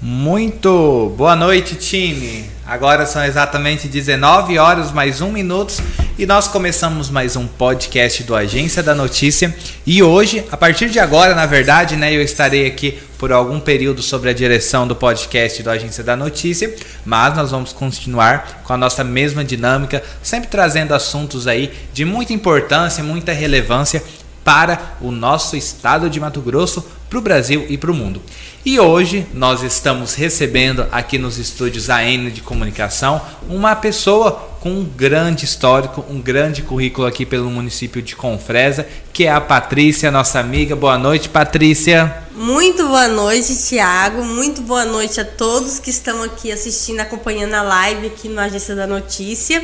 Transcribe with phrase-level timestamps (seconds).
[0.00, 2.44] Muito boa noite, time.
[2.66, 5.82] Agora são exatamente 19 horas mais um minuto
[6.18, 9.56] e nós começamos mais um podcast do Agência da Notícia.
[9.86, 14.02] E hoje, a partir de agora, na verdade, né, eu estarei aqui por algum período
[14.02, 18.76] sobre a direção do podcast do Agência da Notícia, mas nós vamos continuar com a
[18.76, 24.02] nossa mesma dinâmica, sempre trazendo assuntos aí de muita importância, muita relevância
[24.44, 28.20] para o nosso estado de Mato Grosso, para o Brasil e para o mundo.
[28.68, 34.84] E hoje nós estamos recebendo aqui nos estúdios AN de comunicação uma pessoa com um
[34.84, 40.40] grande histórico, um grande currículo aqui pelo município de Confresa, que é a Patrícia, nossa
[40.40, 40.74] amiga.
[40.74, 42.26] Boa noite, Patrícia.
[42.34, 44.24] Muito boa noite, Tiago.
[44.24, 48.74] Muito boa noite a todos que estão aqui assistindo, acompanhando a live aqui no Agência
[48.74, 49.62] da Notícia.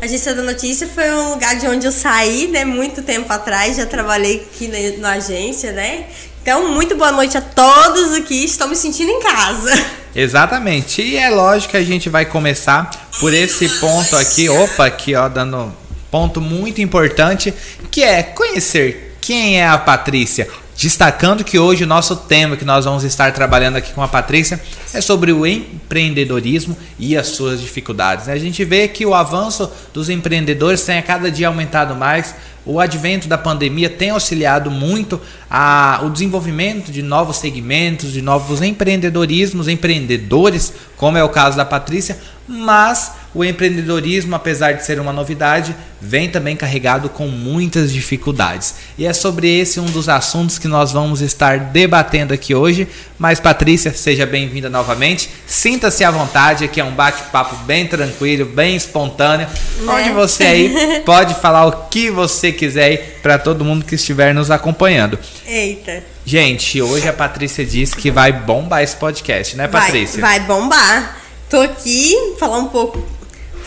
[0.00, 3.76] A Agência da Notícia foi um lugar de onde eu saí, né, muito tempo atrás.
[3.76, 6.06] Já trabalhei aqui na, na agência, né?
[6.42, 8.44] Então, muito boa noite a todos aqui.
[8.44, 9.70] Estou me sentindo em casa.
[10.14, 11.02] Exatamente.
[11.02, 14.48] E é lógico que a gente vai começar por esse ponto aqui.
[14.48, 15.72] Opa, aqui ó, dando
[16.10, 17.52] ponto muito importante,
[17.90, 20.48] que é conhecer quem é a Patrícia.
[20.76, 24.60] Destacando que hoje o nosso tema que nós vamos estar trabalhando aqui com a Patrícia
[24.94, 28.28] é sobre o empreendedorismo e as suas dificuldades.
[28.28, 32.34] A gente vê que o avanço dos empreendedores tem a cada dia aumentado mais.
[32.64, 38.60] O advento da pandemia tem auxiliado muito a, o desenvolvimento de novos segmentos, de novos
[38.60, 45.12] empreendedorismos, empreendedores, como é o caso da Patrícia, mas o empreendedorismo, apesar de ser uma
[45.12, 48.74] novidade, vem também carregado com muitas dificuldades.
[48.96, 52.88] E é sobre esse um dos assuntos que nós vamos estar debatendo aqui hoje.
[53.18, 55.28] Mas, Patrícia, seja bem-vinda novamente.
[55.46, 59.92] Sinta-se à vontade, aqui é um bate-papo bem tranquilo, bem espontâneo, né?
[59.92, 64.32] onde você aí pode falar o que você quiser aí para todo mundo que estiver
[64.32, 65.18] nos acompanhando.
[65.46, 66.04] Eita.
[66.24, 70.20] Gente, hoje a Patrícia disse que vai bombar esse podcast, né, Patrícia?
[70.20, 71.18] Vai, vai bombar.
[71.48, 73.17] Tô aqui falar um pouco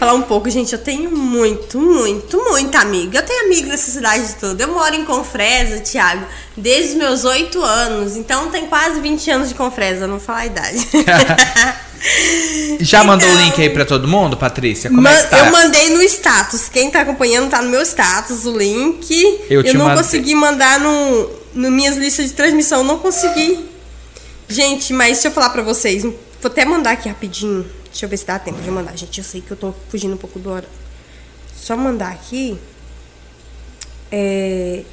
[0.02, 0.74] falar um pouco, gente.
[0.74, 3.16] Eu tenho muito, muito, muito amigo.
[3.16, 4.64] Eu tenho amigo nessa cidade toda.
[4.64, 6.26] Eu moro em Confresa, Thiago,
[6.58, 8.16] desde os meus 8 anos.
[8.16, 10.88] Então tem quase 20 anos de Confresa, não falar a idade.
[12.82, 14.90] Já então, mandou o link aí pra todo mundo, Patrícia?
[14.90, 15.38] Como é tá?
[15.38, 16.68] Eu mandei no status.
[16.68, 19.40] Quem tá acompanhando tá no meu status o link.
[19.48, 20.04] Eu, eu não mandei.
[20.04, 23.70] consegui mandar no, no minhas listas de transmissão, não consegui.
[24.50, 26.02] Gente, mas deixa eu falar pra vocês.
[26.02, 27.81] Vou até mandar aqui rapidinho.
[27.92, 28.96] Deixa eu ver se dá tempo de mandar.
[28.98, 30.68] Gente, eu sei que eu tô fugindo um pouco do hora.
[31.54, 32.58] Só mandar aqui.
[34.12, 34.84] É...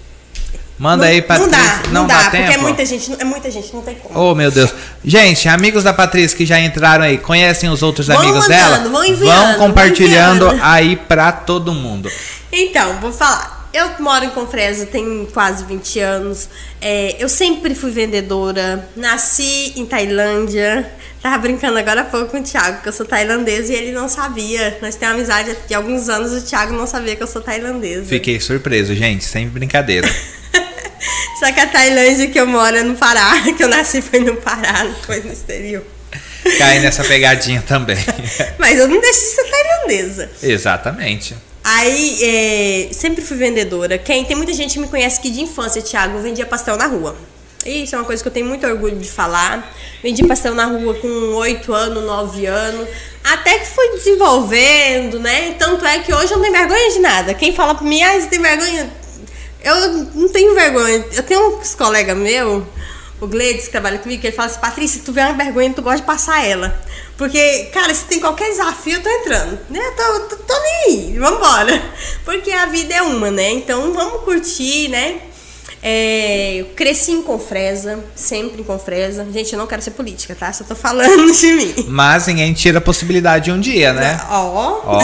[0.78, 1.50] Manda não, aí, Patrícia.
[1.50, 3.96] Não dá, não, não dá, dá porque é muita gente, é muita gente, não tem
[3.96, 4.18] como.
[4.18, 4.72] Oh, meu Deus.
[5.04, 8.88] Gente, amigos da Patrícia que já entraram aí, conhecem os outros vão amigos mandando, dela?
[8.88, 12.08] Vão, enviando, vão compartilhando vão aí pra todo mundo.
[12.52, 13.57] Então, vou falar.
[13.72, 16.48] Eu moro em Confresa tem quase 20 anos.
[16.80, 18.88] É, eu sempre fui vendedora.
[18.96, 20.90] Nasci em Tailândia.
[21.20, 24.08] Tava brincando agora há pouco com o Thiago, que eu sou tailandesa e ele não
[24.08, 24.78] sabia.
[24.80, 28.04] Nós temos amizade de alguns anos e o Thiago não sabia que eu sou tailandesa.
[28.06, 30.08] Fiquei surpreso, gente, sem brincadeira.
[31.40, 34.36] Só que a Tailândia que eu moro é no Pará, que eu nasci foi no
[34.36, 35.84] Pará, não foi no exterior.
[36.56, 37.98] Cai nessa pegadinha também.
[38.58, 40.30] Mas eu não deixo de ser tailandesa.
[40.42, 41.36] Exatamente.
[41.70, 43.98] Aí, é, sempre fui vendedora.
[43.98, 47.14] Quem tem muita gente que me conhece aqui de infância, Thiago, vendia pastel na rua.
[47.66, 49.70] Isso é uma coisa que eu tenho muito orgulho de falar.
[50.02, 52.88] Vendi pastel na rua com 8 anos, 9 anos.
[53.22, 55.56] Até que fui desenvolvendo, né?
[55.58, 57.34] Tanto é que hoje eu não tenho vergonha de nada.
[57.34, 58.90] Quem fala pra mim, ah, você tem vergonha?
[59.62, 61.04] Eu não tenho vergonha.
[61.12, 62.66] Eu tenho um colega meu,
[63.20, 65.82] o Gleides, que trabalha comigo, que ele fala assim, Patrícia, tu vê uma vergonha, tu
[65.82, 66.80] gosta de passar ela.
[67.18, 69.58] Porque, cara, se tem qualquer desafio, eu tô entrando.
[69.68, 69.80] Né?
[69.96, 71.82] Tô, tô, tô nem aí, vambora.
[72.24, 73.50] Porque a vida é uma, né?
[73.50, 75.16] Então vamos curtir, né?
[75.82, 79.26] É, eu cresci em Confresa, sempre em Confresa.
[79.32, 80.52] Gente, eu não quero ser política, tá?
[80.52, 81.74] Só tô falando de mim.
[81.88, 84.20] Mas ninguém tira a possibilidade de um dia, né?
[84.30, 84.80] Ó.
[84.84, 85.00] Ó.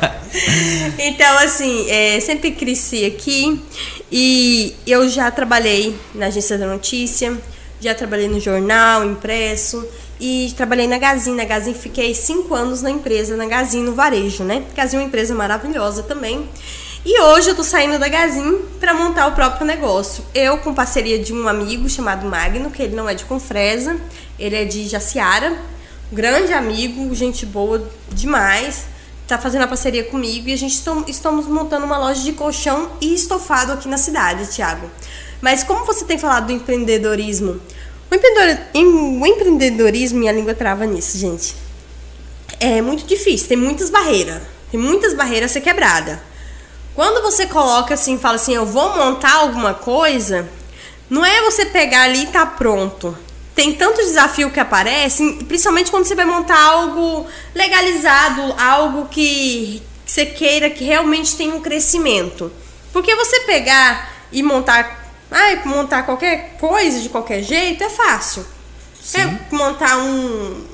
[0.98, 3.62] então, assim, é, sempre cresci aqui
[4.10, 7.36] e eu já trabalhei na agência da notícia,
[7.78, 9.86] já trabalhei no jornal, impresso
[10.20, 11.34] e trabalhei na Gazin.
[11.34, 14.64] Na Gazin fiquei cinco anos na empresa, na Gazin, no varejo, né?
[14.74, 16.48] Gazin é uma empresa maravilhosa também.
[17.04, 20.24] E hoje eu tô saindo da Gazin para montar o próprio negócio.
[20.34, 23.96] Eu com parceria de um amigo chamado Magno, que ele não é de Confresa,
[24.38, 25.56] ele é de Jaciara,
[26.10, 28.86] grande amigo, gente boa demais.
[29.26, 33.14] Tá fazendo a parceria comigo e a gente estamos montando uma loja de colchão e
[33.14, 34.90] estofado aqui na cidade, Thiago.
[35.40, 37.60] Mas como você tem falado do empreendedorismo,
[38.10, 41.54] o empreendedorismo, minha língua trava nisso, gente.
[42.60, 44.42] É muito difícil, tem muitas barreiras.
[44.70, 46.22] Tem muitas barreiras a ser quebrada.
[46.94, 50.48] Quando você coloca assim, fala assim, eu vou montar alguma coisa,
[51.08, 53.16] não é você pegar ali e tá pronto.
[53.54, 60.12] tem tanto desafio que aparecem, principalmente quando você vai montar algo legalizado, algo que, que
[60.12, 62.52] você queira que realmente tenha um crescimento.
[62.92, 68.44] Porque você pegar e montar, ai, montar qualquer coisa de qualquer jeito é fácil.
[69.02, 69.20] Sim.
[69.20, 70.64] É montar um,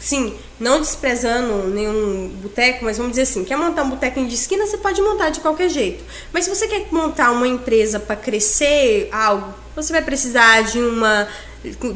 [0.00, 4.66] sim, não desprezando nenhum boteco, mas vamos dizer assim, quer montar um boteco de esquina,
[4.66, 6.04] você pode montar de qualquer jeito.
[6.32, 11.28] Mas se você quer montar uma empresa para crescer algo, você vai precisar de uma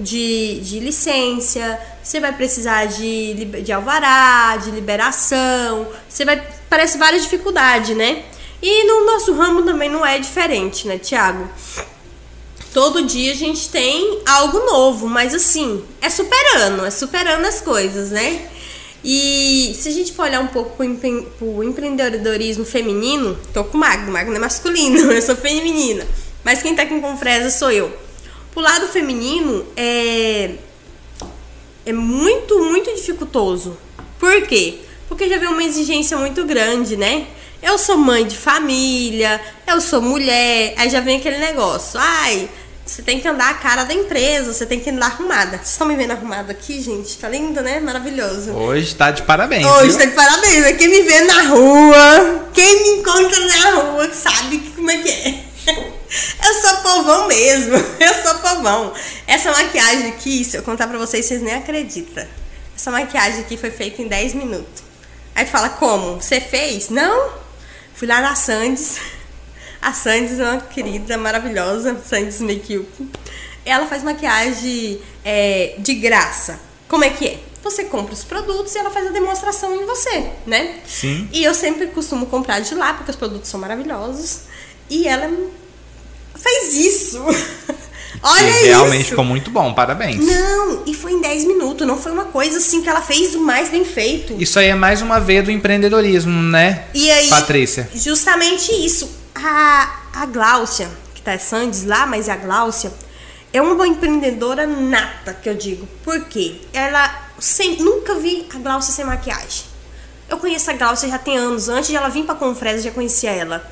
[0.00, 7.22] de, de licença, você vai precisar de, de alvará, de liberação, você vai parece várias
[7.22, 8.24] dificuldades, né?
[8.62, 11.48] E no nosso ramo também não é diferente, né, Tiago?
[12.72, 18.10] Todo dia a gente tem algo novo, mas assim, é superando, é superando as coisas,
[18.10, 18.48] né?
[19.02, 23.80] E se a gente for olhar um pouco pro, o empreendedorismo feminino, tô com o
[23.80, 26.06] Magno, o Magno é masculino, eu sou feminina.
[26.44, 27.92] Mas quem tá aqui com fresa sou eu.
[28.52, 30.54] Pro lado feminino, é,
[31.86, 33.76] é muito, muito dificultoso.
[34.18, 34.80] Por quê?
[35.08, 37.26] Porque já vem uma exigência muito grande, né?
[37.62, 41.98] Eu sou mãe de família, eu sou mulher, aí já vem aquele negócio.
[42.00, 42.48] Ai,
[42.86, 45.58] você tem que andar a cara da empresa, você tem que andar arrumada.
[45.58, 47.18] Vocês estão me vendo arrumada aqui, gente?
[47.18, 47.80] Tá lindo, né?
[47.80, 48.52] Maravilhoso.
[48.52, 49.66] Hoje tá de parabéns.
[49.66, 49.98] Hoje viu?
[49.98, 50.76] tá de parabéns.
[50.78, 55.44] Quem me vê na rua, quem me encontra na rua, sabe como é que é.
[56.46, 57.76] Eu sou povão mesmo.
[58.00, 58.94] Eu sou povão.
[59.26, 62.26] Essa maquiagem aqui, se eu contar pra vocês, vocês nem acreditam.
[62.74, 64.82] Essa maquiagem aqui foi feita em 10 minutos.
[65.34, 66.14] Aí tu fala, como?
[66.20, 66.88] Você fez?
[66.88, 67.47] Não?
[67.98, 69.00] Fui lá na Sandes.
[69.82, 72.86] A Sandes é uma querida, maravilhosa, Sandes Makeup.
[73.64, 76.60] Ela faz maquiagem é, de graça.
[76.86, 77.40] Como é que é?
[77.60, 80.78] Você compra os produtos e ela faz a demonstração em você, né?
[80.86, 81.28] Sim.
[81.32, 84.42] E eu sempre costumo comprar de lá, porque os produtos são maravilhosos.
[84.88, 85.28] E ela
[86.36, 87.20] fez isso.
[88.22, 88.64] Olha e isso.
[88.66, 90.24] realmente ficou muito bom, parabéns.
[90.24, 93.40] Não, e foi em 10 minutos, não foi uma coisa assim que ela fez o
[93.40, 94.34] mais bem feito.
[94.38, 96.84] Isso aí é mais uma veia do empreendedorismo, né?
[96.94, 97.88] E aí, Patrícia.
[97.94, 99.10] justamente isso.
[99.34, 102.92] A, a Gláucia, que tá Sandes lá, mas a Gláucia
[103.52, 105.88] é uma empreendedora nata, que eu digo.
[106.02, 106.56] Por quê?
[106.72, 109.64] Ela sem, nunca vi a Gláucia sem maquiagem.
[110.28, 111.68] Eu conheço a Gláucia já tem anos.
[111.68, 113.66] Antes de ela vir pra Confresa, eu já conhecia ela.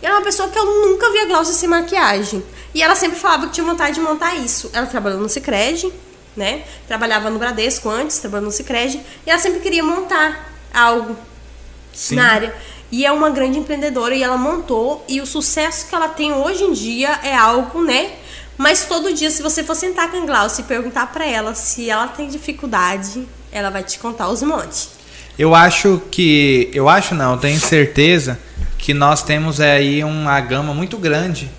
[0.00, 2.42] E ela é uma pessoa que eu nunca vi a Gláucia sem maquiagem.
[2.74, 4.70] E ela sempre falava que tinha vontade de montar isso.
[4.72, 5.92] Ela trabalhou no Cicred,
[6.36, 6.62] né?
[6.86, 9.00] Trabalhava no Bradesco antes, trabalhou no Cicred.
[9.26, 11.16] E ela sempre queria montar algo
[11.92, 12.16] Sim.
[12.16, 12.54] na área.
[12.90, 15.04] E é uma grande empreendedora e ela montou.
[15.08, 18.12] E o sucesso que ela tem hoje em dia é algo, né?
[18.56, 21.88] Mas todo dia, se você for sentar com a Glaucia e perguntar para ela se
[21.88, 24.90] ela tem dificuldade, ela vai te contar os montes.
[25.38, 26.70] Eu acho que.
[26.72, 28.38] Eu acho não, eu tenho certeza
[28.78, 31.50] que nós temos aí uma gama muito grande,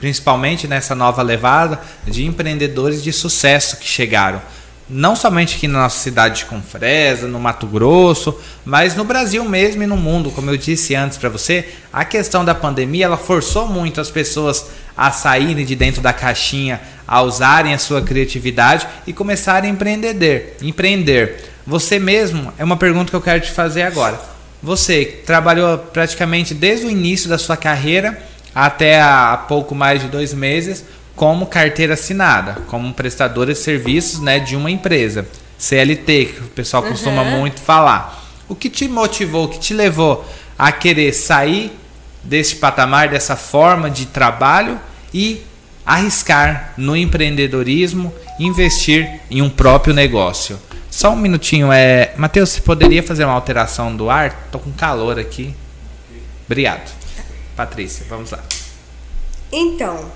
[0.00, 4.42] principalmente nessa nova levada, de empreendedores de sucesso que chegaram.
[4.90, 9.82] Não somente aqui na nossa cidade de Confresa, no Mato Grosso, mas no Brasil mesmo
[9.82, 10.30] e no mundo.
[10.30, 14.66] Como eu disse antes para você, a questão da pandemia ela forçou muito as pessoas
[14.94, 20.58] a saírem de dentro da caixinha, a usarem a sua criatividade e começarem a empreender.
[20.60, 21.50] Empreender.
[21.66, 24.33] Você mesmo é uma pergunta que eu quero te fazer agora.
[24.64, 28.18] Você trabalhou praticamente desde o início da sua carreira
[28.54, 30.82] até há pouco mais de dois meses
[31.14, 35.28] como carteira assinada, como prestadora de serviços né, de uma empresa.
[35.58, 37.40] CLT, que o pessoal costuma Uhum.
[37.40, 38.24] muito falar.
[38.48, 40.26] O que te motivou, o que te levou
[40.58, 41.70] a querer sair
[42.22, 44.80] desse patamar, dessa forma de trabalho
[45.12, 45.42] e
[45.84, 50.58] arriscar no empreendedorismo, investir em um próprio negócio?
[50.94, 54.48] Só um minutinho, é, Matheus, você poderia fazer uma alteração do ar?
[54.52, 55.52] Tô com calor aqui.
[56.46, 56.88] Obrigado.
[57.56, 58.40] Patrícia, vamos lá.
[59.50, 60.08] Então,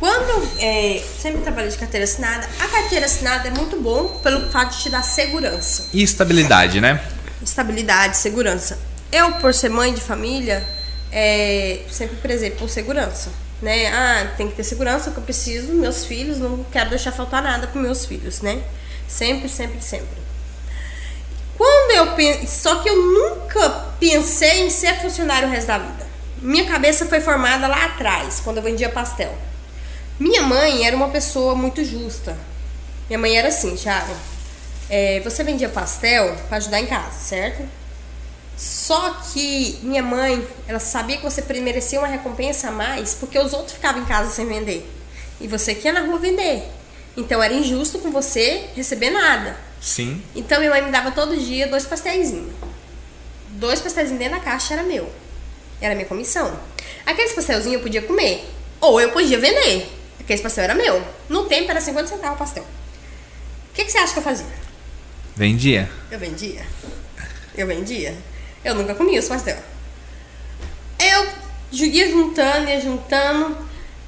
[0.00, 4.76] quando é, sempre trabalhei de carteira assinada, a carteira assinada é muito bom pelo fato
[4.76, 5.88] de te dar segurança.
[5.92, 7.00] E estabilidade, né?
[7.40, 8.80] Estabilidade, segurança.
[9.12, 10.66] Eu, por ser mãe de família,
[11.12, 13.30] é, sempre prezei por segurança.
[13.62, 13.86] Né?
[13.86, 17.68] Ah, tem que ter segurança que eu preciso meus filhos, não quero deixar faltar nada
[17.68, 18.60] para meus filhos, né?
[19.08, 20.26] Sempre, sempre, sempre.
[21.56, 26.06] Quando eu pen- só que eu nunca pensei em ser funcionário o resto da vida.
[26.42, 29.34] Minha cabeça foi formada lá atrás, quando eu vendia pastel.
[30.18, 32.36] Minha mãe era uma pessoa muito justa.
[33.08, 34.14] Minha mãe era assim, Thiago.
[34.90, 37.66] é, você vendia pastel para ajudar em casa, certo?
[38.56, 43.52] Só que minha mãe, ela sabia que você merecia uma recompensa a mais porque os
[43.52, 44.88] outros ficavam em casa sem vender.
[45.40, 46.62] E você que ia na rua vender.
[47.16, 49.56] Então era injusto com você receber nada.
[49.80, 50.22] Sim.
[50.34, 52.52] Então minha mãe me dava todo dia dois pastéisinhos.
[53.50, 55.10] Dois pastéisinhos dentro da caixa era meu.
[55.80, 56.58] Era minha comissão.
[57.04, 58.44] Aqueles pastelzinhos eu podia comer.
[58.80, 59.88] Ou eu podia vender.
[60.20, 61.02] Aqueles pastel era meu.
[61.28, 62.66] No tempo era 50 centavos o pastel.
[63.72, 64.46] que, que você acha que eu fazia?
[65.36, 65.88] Vendia.
[66.10, 66.66] Eu vendia.
[67.56, 68.14] Eu vendia.
[68.64, 69.56] Eu nunca comia os pastel.
[70.98, 71.28] Eu
[71.70, 73.56] ia juntando, ia juntando.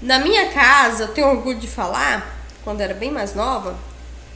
[0.01, 2.38] Na minha casa, eu tenho orgulho de falar,
[2.69, 3.79] quando era bem mais nova,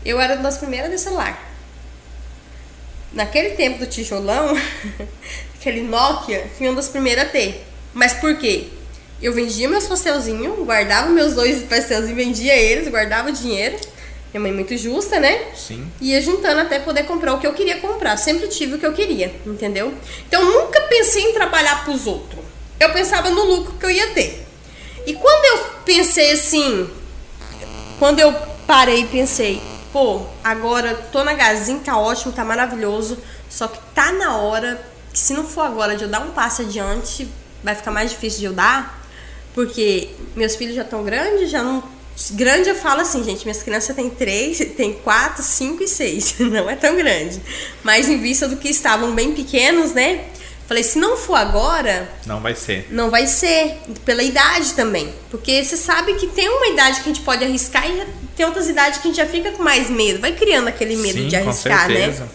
[0.02, 1.52] eu era uma das primeiras de celular.
[3.12, 4.56] Naquele tempo do tijolão,
[5.54, 7.62] aquele Nokia, fui uma das primeiras a ter.
[7.92, 8.68] Mas por quê?
[9.20, 13.76] Eu vendia meus pastelzinhos, guardava meus dois pastelzinhos, vendia eles, guardava o dinheiro.
[14.32, 15.48] Minha mãe muito justa, né?
[15.54, 15.86] Sim.
[16.00, 18.16] Ia juntando até poder comprar o que eu queria comprar.
[18.16, 19.92] Sempre tive o que eu queria, entendeu?
[20.26, 22.42] Então nunca pensei em trabalhar pros outros.
[22.80, 24.42] Eu pensava no lucro que eu ia ter.
[25.06, 26.88] E quando eu pensei assim,
[28.02, 28.34] quando eu
[28.66, 33.16] parei e pensei, pô, agora tô na Gazin, tá ótimo, tá maravilhoso,
[33.48, 36.62] só que tá na hora que se não for agora de eu dar um passo
[36.62, 37.28] adiante,
[37.62, 39.06] vai ficar mais difícil de eu dar,
[39.54, 41.80] porque meus filhos já estão grandes, já não
[42.32, 46.68] grande eu falo assim, gente, minhas crianças têm três, tem quatro, cinco e seis, não
[46.68, 47.40] é tão grande,
[47.84, 50.24] mas em vista do que estavam bem pequenos, né?
[50.72, 52.10] Falei, se não for agora.
[52.24, 52.86] Não vai ser.
[52.90, 53.76] Não vai ser.
[54.06, 55.14] Pela idade também.
[55.30, 58.70] Porque você sabe que tem uma idade que a gente pode arriscar e tem outras
[58.70, 60.18] idades que a gente já fica com mais medo.
[60.18, 61.98] Vai criando aquele medo Sim, de arriscar, com né?
[61.98, 62.30] certeza.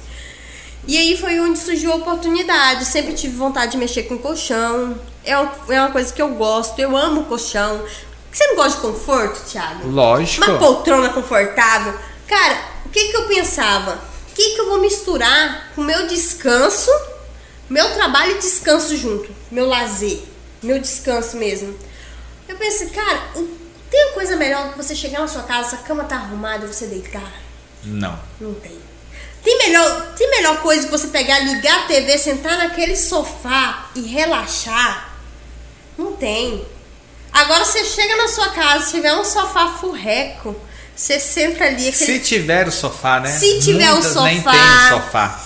[0.85, 2.85] E aí foi onde surgiu a oportunidade.
[2.85, 4.95] Sempre tive vontade de mexer com colchão.
[5.25, 6.77] É uma, é uma coisa que eu gosto.
[6.77, 7.83] Eu amo colchão.
[8.31, 9.89] Você não gosta de conforto, Thiago?
[9.89, 10.45] Lógico.
[10.45, 11.95] Uma poltrona confortável.
[12.27, 13.99] Cara, o que, que eu pensava?
[14.29, 16.91] O que, que eu vou misturar com o meu descanso,
[17.69, 19.29] meu trabalho e descanso junto?
[19.51, 20.21] Meu lazer,
[20.63, 21.77] meu descanso mesmo.
[22.47, 23.21] Eu pensei, cara,
[23.89, 26.67] tem coisa melhor do que você chegar na sua casa, a cama tá arrumada e
[26.67, 27.33] você deitar?
[27.83, 28.17] Não.
[28.39, 28.77] Não tem.
[29.43, 34.01] Tem melhor, tem melhor coisa que você pegar, ligar a TV, sentar naquele sofá e
[34.01, 35.13] relaxar?
[35.97, 36.65] Não tem.
[37.31, 40.55] Agora você chega na sua casa, se tiver um sofá furreco,
[40.95, 41.89] você senta ali.
[41.89, 41.93] Aquele...
[41.93, 43.29] Se tiver o sofá, né?
[43.29, 44.51] Se tiver Muitas o nem sofá.
[44.51, 45.43] tem o sofá.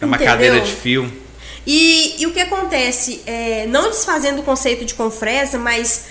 [0.00, 0.32] É uma Entendeu?
[0.32, 1.23] cadeira de fio.
[1.66, 3.22] E, e o que acontece?
[3.26, 6.06] É, não desfazendo o conceito de confresa, mas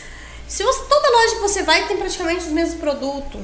[0.47, 3.41] se você, toda loja que você vai tem praticamente os mesmos produtos.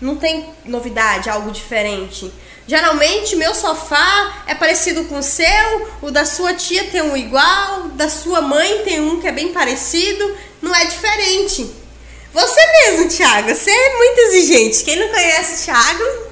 [0.00, 2.30] Não tem novidade, algo diferente.
[2.68, 7.84] Geralmente meu sofá é parecido com o seu, o da sua tia tem um igual,
[7.84, 11.70] o da sua mãe tem um que é bem parecido, não é diferente.
[12.32, 14.84] Você mesmo, Thiago, você é muito exigente.
[14.84, 16.25] Quem não conhece o Thiago,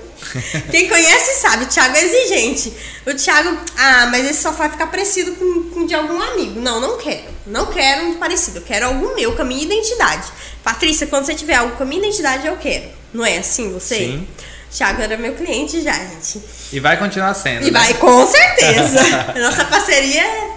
[0.71, 2.73] quem conhece sabe, o Thiago é exigente.
[3.07, 6.61] O Thiago, ah, mas esse sofá fica parecido com, com de algum amigo.
[6.61, 7.25] Não, não quero.
[7.47, 8.59] Não quero um parecido.
[8.59, 10.27] Eu quero algo meu, com a minha identidade.
[10.63, 12.89] Patrícia, quando você tiver algo com a minha identidade, eu quero.
[13.13, 13.97] Não é assim você?
[13.97, 14.29] Sim.
[14.71, 16.43] Thiago era meu cliente já, gente.
[16.73, 17.67] E vai continuar sendo.
[17.67, 17.79] E né?
[17.79, 19.01] vai, com certeza.
[19.41, 20.23] Nossa parceria.
[20.23, 20.55] é-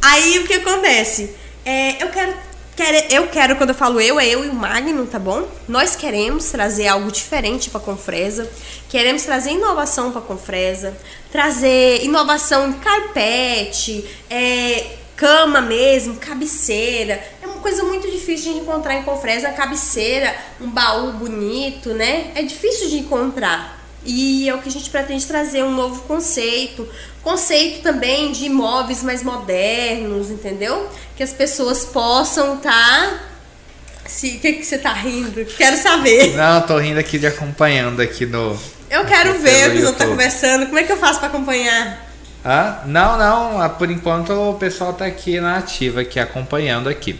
[0.00, 1.34] Aí o que acontece?
[1.64, 2.32] É, eu quero.
[3.10, 5.46] Eu quero, quando eu falo eu, é eu e o Magno, tá bom?
[5.68, 8.50] Nós queremos trazer algo diferente pra Confresa.
[8.88, 10.96] Queremos trazer inovação pra Confresa.
[11.30, 17.22] Trazer inovação em carpete, é, cama mesmo, cabeceira.
[17.42, 22.32] É uma coisa muito difícil de encontrar em Confresa, a cabeceira, um baú bonito, né?
[22.34, 23.82] É difícil de encontrar.
[24.04, 26.88] E é o que a gente pretende trazer, um novo conceito.
[27.22, 30.88] Conceito também de imóveis mais modernos, entendeu?
[31.16, 33.30] Que as pessoas possam estar.
[34.06, 35.44] Se, o que, que você tá rindo?
[35.44, 36.34] Quero saber.
[36.36, 38.58] Não, eu tô rindo aqui de acompanhando aqui no.
[38.90, 40.66] Eu quero no ver o que você tá conversando.
[40.66, 42.10] Como é que eu faço pra acompanhar?
[42.44, 43.62] Ah, não, não.
[43.62, 47.18] ah, Por enquanto o pessoal tá aqui na ativa, aqui acompanhando aqui.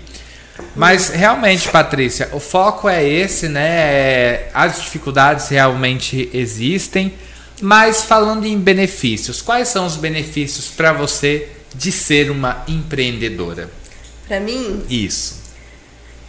[0.74, 3.68] Mas realmente, Patrícia, o foco é esse, né?
[3.68, 7.14] É, As dificuldades realmente existem,
[7.62, 13.70] mas falando em benefícios, quais são os benefícios para você de ser uma empreendedora?
[14.26, 15.40] Pra mim, Isso.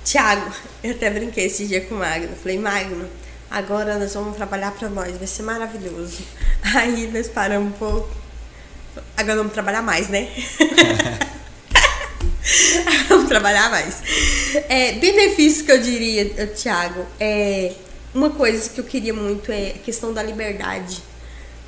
[0.06, 2.36] Thiago, eu até brinquei esse dia com o Magno.
[2.36, 3.10] Falei, Magno,
[3.50, 6.20] agora nós vamos trabalhar pra nós, vai ser maravilhoso.
[6.76, 8.16] Aí nós paramos um pouco.
[9.18, 10.30] Agora vamos trabalhar mais, né?
[13.10, 14.04] vamos trabalhar mais.
[14.70, 17.74] É, benefício que eu diria, Thiago, é
[18.14, 21.02] uma coisa que eu queria muito é a questão da liberdade.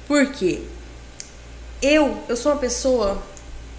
[0.08, 0.62] Por quê?
[1.82, 3.22] Eu, eu sou uma pessoa,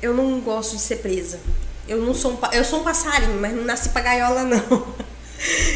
[0.03, 1.41] eu não gosto de ser presa.
[1.89, 4.95] Eu não sou um, eu sou um passarinho, mas não nasci pra gaiola não.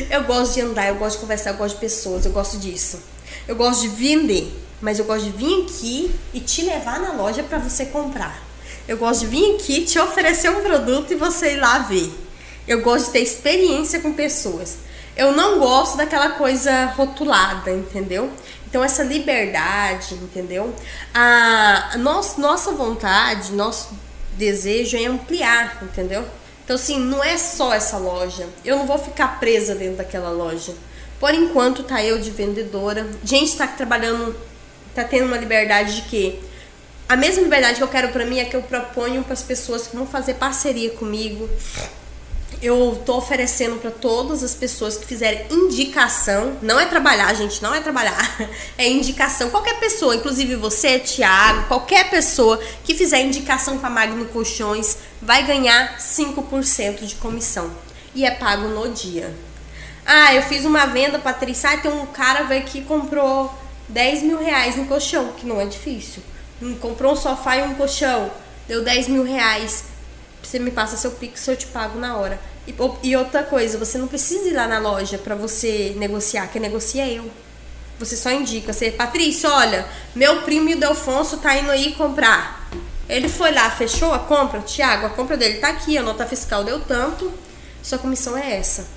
[0.09, 2.99] Eu gosto de andar, eu gosto de conversar, eu gosto de pessoas, eu gosto disso.
[3.47, 7.43] Eu gosto de vender, mas eu gosto de vir aqui e te levar na loja
[7.43, 8.43] pra você comprar.
[8.89, 12.11] Eu gosto de vir aqui te oferecer um produto e você ir lá ver.
[12.67, 14.79] Eu gosto de ter experiência com pessoas.
[15.17, 18.31] Eu não gosto daquela coisa rotulada, entendeu?
[18.71, 20.73] Então essa liberdade, entendeu?
[21.13, 23.91] A, a nos- nossa vontade, nosso
[24.35, 26.25] desejo é ampliar, entendeu?
[26.65, 28.49] Então assim, não é só essa loja.
[28.65, 30.73] Eu não vou ficar presa dentro daquela loja.
[31.19, 33.07] Por enquanto tá eu de vendedora.
[33.25, 34.35] Gente tá trabalhando,
[34.95, 36.39] tá tendo uma liberdade de quê?
[37.09, 39.89] A mesma liberdade que eu quero para mim é que eu proponho para as pessoas
[39.89, 41.51] que vão fazer parceria comigo.
[42.63, 46.57] Eu tô oferecendo para todas as pessoas que fizerem indicação.
[46.61, 48.19] Não é trabalhar, gente, não é trabalhar.
[48.77, 49.51] É indicação.
[49.51, 55.99] Qualquer pessoa, inclusive você, Thiago, qualquer pessoa que fizer indicação para Magno Colchões vai ganhar
[55.99, 57.71] 5% de comissão.
[58.15, 59.35] E é pago no dia.
[60.05, 61.71] Ah, eu fiz uma venda, Patrícia.
[61.71, 63.55] Ah, tem um cara veio aqui e comprou
[63.89, 66.23] 10 mil reais no colchão, que não é difícil.
[66.63, 68.31] Hum, comprou um sofá e um colchão,
[68.67, 69.85] deu 10 mil reais.
[70.51, 72.41] Você me passa seu pix, eu te pago na hora.
[72.67, 76.61] E, e outra coisa, você não precisa ir lá na loja para você negociar, quem
[76.61, 77.31] negocia é eu.
[78.01, 82.69] Você só indica, você, Patrícia, olha, meu primo Delfonso tá indo aí comprar.
[83.09, 86.65] Ele foi lá, fechou a compra, Tiago, a compra dele tá aqui, a nota fiscal
[86.65, 87.33] deu tanto,
[87.81, 88.89] sua comissão é essa.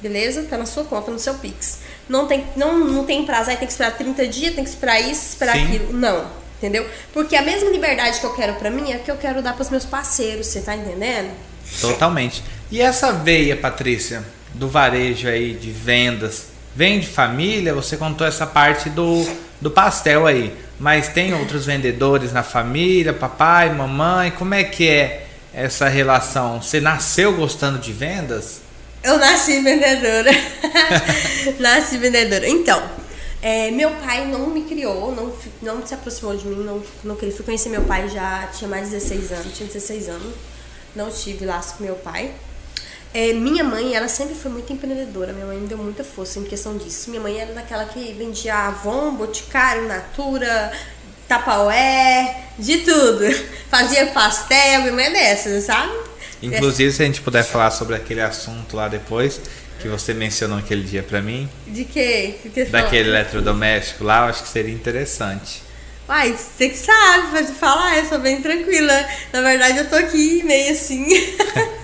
[0.00, 0.42] Beleza?
[0.42, 1.78] Tá na sua conta, no seu Pix.
[2.08, 4.98] Não tem, não, não tem prazo, aí tem que esperar 30 dias, tem que esperar
[4.98, 5.66] isso, esperar Sim.
[5.66, 5.92] aquilo.
[5.92, 6.45] Não.
[6.58, 6.86] Entendeu?
[7.12, 9.62] Porque a mesma liberdade que eu quero para mim é que eu quero dar para
[9.62, 11.30] os meus parceiros, você tá entendendo?
[11.80, 12.42] Totalmente.
[12.70, 17.74] E essa veia, Patrícia, do varejo aí, de vendas, vem de família?
[17.74, 19.26] Você contou essa parte do,
[19.60, 20.54] do pastel aí.
[20.78, 24.30] Mas tem outros vendedores na família, papai, mamãe?
[24.30, 26.60] Como é que é essa relação?
[26.60, 28.60] Você nasceu gostando de vendas?
[29.02, 30.30] Eu nasci vendedora.
[31.60, 32.48] nasci vendedora.
[32.48, 32.82] Então,
[33.42, 37.44] é, meu pai não me criou, não, não se aproximou de mim, não, não fui
[37.44, 40.34] conhecer meu pai já tinha mais de 16 anos, tinha 16 anos,
[40.94, 42.32] não tive laço com meu pai.
[43.14, 46.44] É, minha mãe, ela sempre foi muito empreendedora, minha mãe me deu muita força em
[46.44, 47.08] questão disso.
[47.08, 50.72] Minha mãe era daquela que vendia Avon, Boticário, Natura,
[51.26, 53.24] Tapaué, de tudo.
[53.70, 55.92] Fazia pastel, minha mãe é dessas, sabe?
[56.42, 59.40] Inclusive, se a gente puder falar sobre aquele assunto lá depois,
[59.80, 61.48] que você mencionou aquele dia para mim.
[61.66, 62.34] De quê?
[62.42, 65.62] Que Daquele eletrodoméstico lá, eu acho que seria interessante.
[66.08, 69.04] Uai, você que sabe, pode falar, eu sou bem tranquila.
[69.32, 71.06] Na verdade, eu tô aqui meio assim.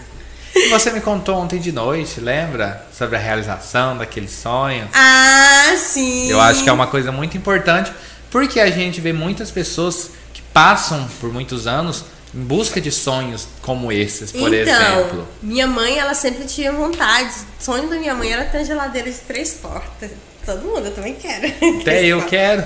[0.70, 2.86] você me contou ontem de noite, lembra?
[2.96, 4.88] Sobre a realização daquele sonho.
[4.94, 6.30] Ah, sim.
[6.30, 7.92] Eu acho que é uma coisa muito importante,
[8.30, 13.46] porque a gente vê muitas pessoas que passam por muitos anos em busca de sonhos
[13.60, 15.28] como esses, por então, exemplo?
[15.42, 17.30] Minha mãe, ela sempre tinha vontade.
[17.60, 20.10] O sonho da minha mãe era ter geladeira de três portas.
[20.44, 21.46] Todo mundo, eu também quero.
[21.80, 22.64] Até eu quero.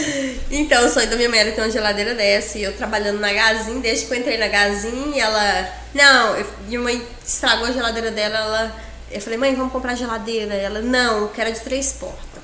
[0.50, 2.58] então, o sonho da minha mãe era ter uma geladeira dessa.
[2.58, 5.68] E eu trabalhando na Gazin, desde que eu entrei na Gazin, ela.
[5.94, 8.38] Não, eu, minha mãe estragou a geladeira dela.
[8.38, 8.76] Ela,
[9.10, 10.54] eu falei, mãe, vamos comprar geladeira.
[10.54, 12.42] Ela, não, eu quero de três portas.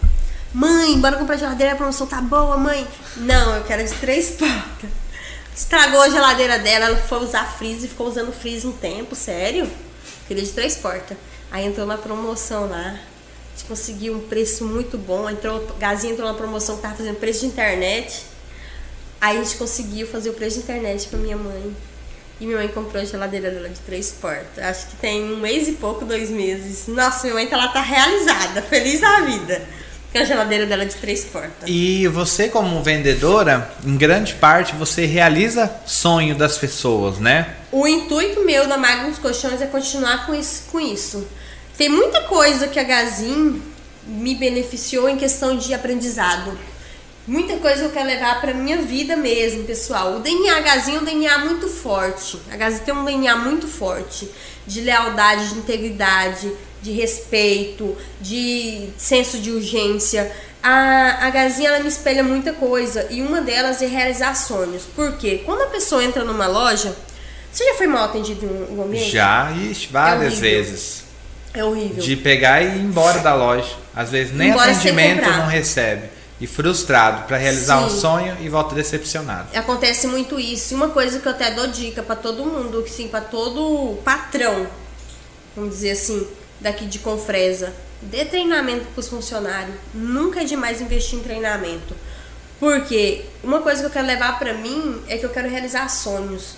[0.52, 2.86] Mãe, bora comprar geladeira, a promoção tá boa, mãe.
[3.16, 5.03] Não, eu quero de três portas.
[5.56, 9.70] Estragou a geladeira dela, ela foi usar freezer, ficou usando freezer um tempo, sério.
[10.26, 11.16] Queria de três portas.
[11.50, 12.98] Aí entrou na promoção lá.
[12.98, 15.30] A gente conseguiu um preço muito bom.
[15.30, 18.24] Entrou, Gazinha entrou na promoção que tava fazendo preço de internet.
[19.20, 21.76] Aí a gente conseguiu fazer o preço de internet pra minha mãe.
[22.40, 24.58] E minha mãe comprou a geladeira dela de três portas.
[24.58, 26.88] Acho que tem um mês e pouco, dois meses.
[26.88, 29.83] Nossa, minha mãe tá lá, tá realizada, feliz da vida
[30.14, 31.64] que a geladeira dela é de três portas.
[31.66, 37.52] E você, como vendedora, em grande parte você realiza sonho das pessoas, né?
[37.72, 41.26] O intuito meu da Magnus Colchões é continuar com isso, com isso.
[41.76, 43.60] Tem muita coisa que a Gazin
[44.06, 46.56] me beneficiou em questão de aprendizado.
[47.26, 50.18] Muita coisa eu quero levar para minha vida mesmo, pessoal.
[50.18, 52.38] O DNA Gazin é um DNA muito forte.
[52.52, 54.30] A Gazin tem um DNA muito forte
[54.64, 56.52] de lealdade, de integridade,
[56.84, 60.30] de respeito, de senso de urgência.
[60.62, 64.82] A, a Gazinha ela me espelha muita coisa e uma delas é realizar sonhos.
[64.94, 65.40] Por quê?
[65.46, 66.94] Quando a pessoa entra numa loja,
[67.50, 69.10] você já foi mal atendido em um ambiente?
[69.10, 71.04] Já, ixi, várias é vezes.
[71.54, 72.02] É horrível.
[72.02, 73.76] De pegar e ir embora da loja.
[73.96, 76.10] Às vezes nem embora atendimento não recebe.
[76.38, 77.84] E frustrado para realizar Sim.
[77.86, 79.56] um sonho e volta decepcionado.
[79.56, 80.74] Acontece muito isso.
[80.74, 84.66] E uma coisa que eu até dou dica para todo mundo, sim, para todo patrão,
[85.56, 86.26] vamos dizer assim,
[86.60, 89.76] daqui de Confresa, dê treinamento para os funcionários.
[89.92, 91.94] Nunca é demais investir em treinamento.
[92.58, 96.56] Porque uma coisa que eu quero levar para mim é que eu quero realizar sonhos.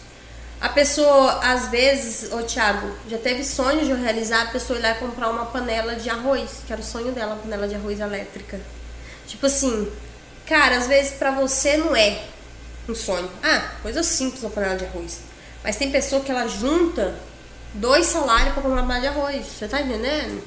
[0.61, 4.83] A pessoa, às vezes, ô Thiago, já teve sonho de eu realizar, a pessoa ir
[4.83, 8.01] lá comprar uma panela de arroz, que era o sonho dela, uma panela de arroz
[8.01, 8.59] elétrica.
[9.27, 9.91] Tipo assim,
[10.47, 12.23] cara, às vezes para você não é
[12.89, 13.31] um sonho.
[13.43, 15.19] Ah, coisa simples uma panela de arroz.
[15.63, 17.15] Mas tem pessoa que ela junta
[17.77, 19.47] dois salários para comprar uma panela de arroz.
[19.47, 20.43] Você tá entendendo?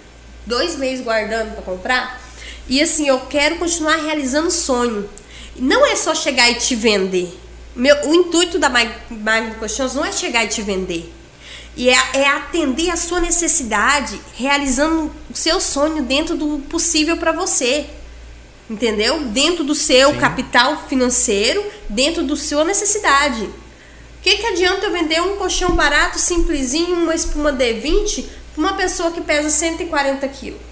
[0.46, 2.22] Dois meses guardando para comprar.
[2.68, 5.10] E assim, eu quero continuar realizando sonho.
[5.56, 7.38] Não é só chegar e te vender.
[7.76, 11.14] Meu, o intuito da Magno Colchões não é chegar e te vender.
[11.76, 17.32] E é, é atender a sua necessidade, realizando o seu sonho dentro do possível para
[17.32, 17.86] você.
[18.70, 19.22] Entendeu?
[19.26, 20.20] Dentro do seu Sim.
[20.20, 23.50] capital financeiro, dentro da sua necessidade.
[24.22, 29.12] Que, que adianta eu vender um colchão barato, simplesinho, uma espuma D20 para uma pessoa
[29.12, 30.70] que pesa 140 quilos?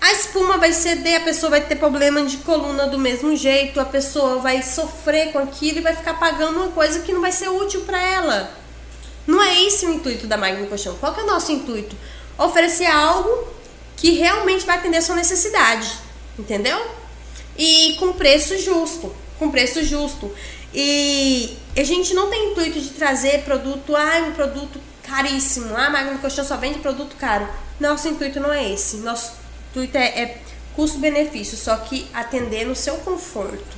[0.00, 3.84] A espuma vai ceder, a pessoa vai ter problema de coluna do mesmo jeito, a
[3.84, 7.48] pessoa vai sofrer com aquilo e vai ficar pagando uma coisa que não vai ser
[7.48, 8.50] útil para ela.
[9.26, 10.96] Não é esse o intuito da Magno Colchão.
[10.96, 11.96] Qual é o nosso intuito?
[12.38, 13.48] Oferecer algo
[13.96, 15.98] que realmente vai atender a sua necessidade,
[16.38, 16.80] entendeu?
[17.56, 20.32] E com preço justo, com preço justo.
[20.74, 26.18] E a gente não tem intuito de trazer produto, ah, um produto caríssimo, ah, Magno
[26.18, 27.48] Colchão só vende produto caro.
[27.80, 28.98] Nosso intuito não é esse.
[28.98, 29.32] Nosso
[29.70, 30.38] intuito é, é
[30.74, 33.76] custo-benefício, só que atender no seu conforto.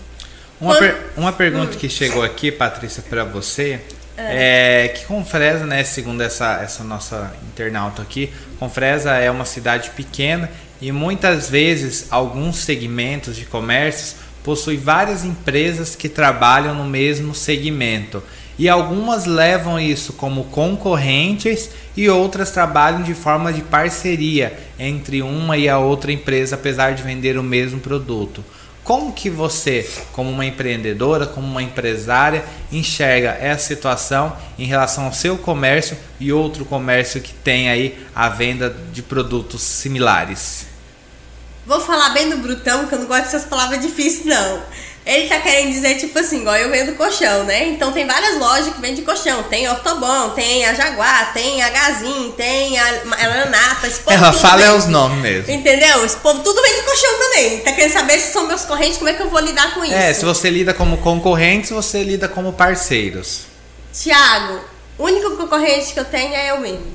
[0.60, 3.80] Uma, Quando- per- uma pergunta que chegou aqui, Patrícia, para você.
[4.22, 4.88] É.
[4.94, 10.92] que Confresa, né, segundo essa, essa nossa internauta aqui, Confresa é uma cidade pequena e
[10.92, 18.22] muitas vezes alguns segmentos de comércios possuem várias empresas que trabalham no mesmo segmento.
[18.58, 25.56] E algumas levam isso como concorrentes e outras trabalham de forma de parceria entre uma
[25.56, 28.44] e a outra empresa, apesar de vender o mesmo produto.
[28.84, 35.12] Como que você, como uma empreendedora, como uma empresária, enxerga essa situação em relação ao
[35.12, 40.69] seu comércio e outro comércio que tem aí a venda de produtos similares?
[41.70, 44.60] Vou falar bem do Brutão, que eu não gosto dessas palavras difíceis, não.
[45.06, 47.68] Ele tá querendo dizer, tipo assim, igual eu vendo colchão, né?
[47.68, 49.44] Então tem várias lojas que vendem colchão.
[49.44, 53.86] Tem Ortobon, tem a Jaguar, tem a Gazin, tem a a Lanata.
[53.86, 54.78] Esse povo Ela fala é vende.
[54.78, 55.52] os nomes mesmo.
[55.52, 56.04] Entendeu?
[56.04, 57.60] Esse povo tudo vende colchão também.
[57.60, 59.94] Tá querendo saber se são meus correntes, como é que eu vou lidar com isso?
[59.94, 63.42] É, se você lida como concorrentes, você lida como parceiros.
[63.92, 64.58] Tiago,
[64.98, 66.92] o único concorrente que eu tenho é eu mesmo.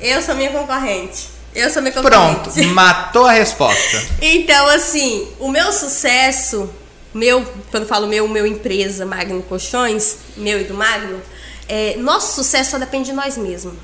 [0.00, 1.31] Eu sou minha concorrente.
[1.54, 2.50] Eu sou minha concorrente.
[2.50, 4.02] Pronto, matou a resposta.
[4.20, 6.68] Então, assim, o meu sucesso,
[7.12, 11.20] meu, quando eu falo meu, meu empresa, Magno Colchões, meu e do Magno,
[11.68, 13.74] é, nosso sucesso só depende de nós mesmos.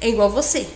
[0.00, 0.66] É igual você.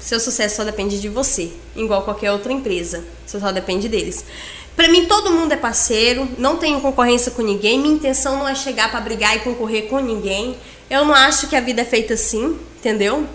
[0.00, 3.04] Seu sucesso só depende de você, igual qualquer outra empresa.
[3.26, 4.24] Você só depende deles.
[4.74, 7.78] Pra mim, todo mundo é parceiro, não tenho concorrência com ninguém.
[7.78, 10.56] Minha intenção não é chegar pra brigar e concorrer com ninguém.
[10.88, 13.26] Eu não acho que a vida é feita assim, entendeu?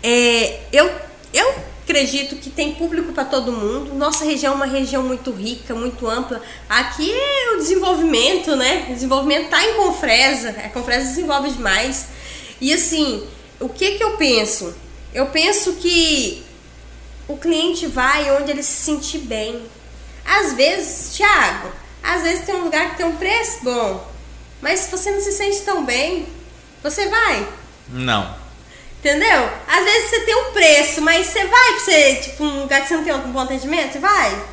[0.00, 0.88] É, eu,
[1.34, 1.54] eu
[1.92, 3.94] acredito que tem público para todo mundo.
[3.94, 6.40] Nossa região é uma região muito rica, muito ampla.
[6.68, 8.86] Aqui é o desenvolvimento, né?
[8.88, 10.50] O desenvolvimento tá em Confresa.
[10.50, 12.06] A Confresa desenvolve demais.
[12.60, 13.26] E assim,
[13.60, 14.74] o que que eu penso?
[15.12, 16.42] Eu penso que
[17.28, 19.62] o cliente vai onde ele se sentir bem.
[20.24, 21.70] Às vezes, Thiago,
[22.02, 24.10] às vezes tem um lugar que tem um preço bom,
[24.62, 26.26] mas se você não se sente tão bem,
[26.82, 27.46] você vai.
[27.88, 28.41] Não.
[29.02, 29.50] Entendeu?
[29.66, 32.86] Às vezes você tem um preço, mas você vai pra você, tipo, um lugar que
[32.86, 34.44] você não tem um bom atendimento, você vai.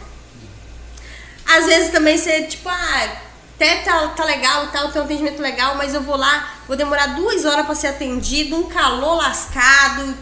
[1.46, 3.12] Às vezes também você, tipo, ah,
[3.54, 6.76] até tá, tá legal e tal, tem um atendimento legal, mas eu vou lá, vou
[6.76, 10.18] demorar duas horas pra ser atendido, um calor lascado.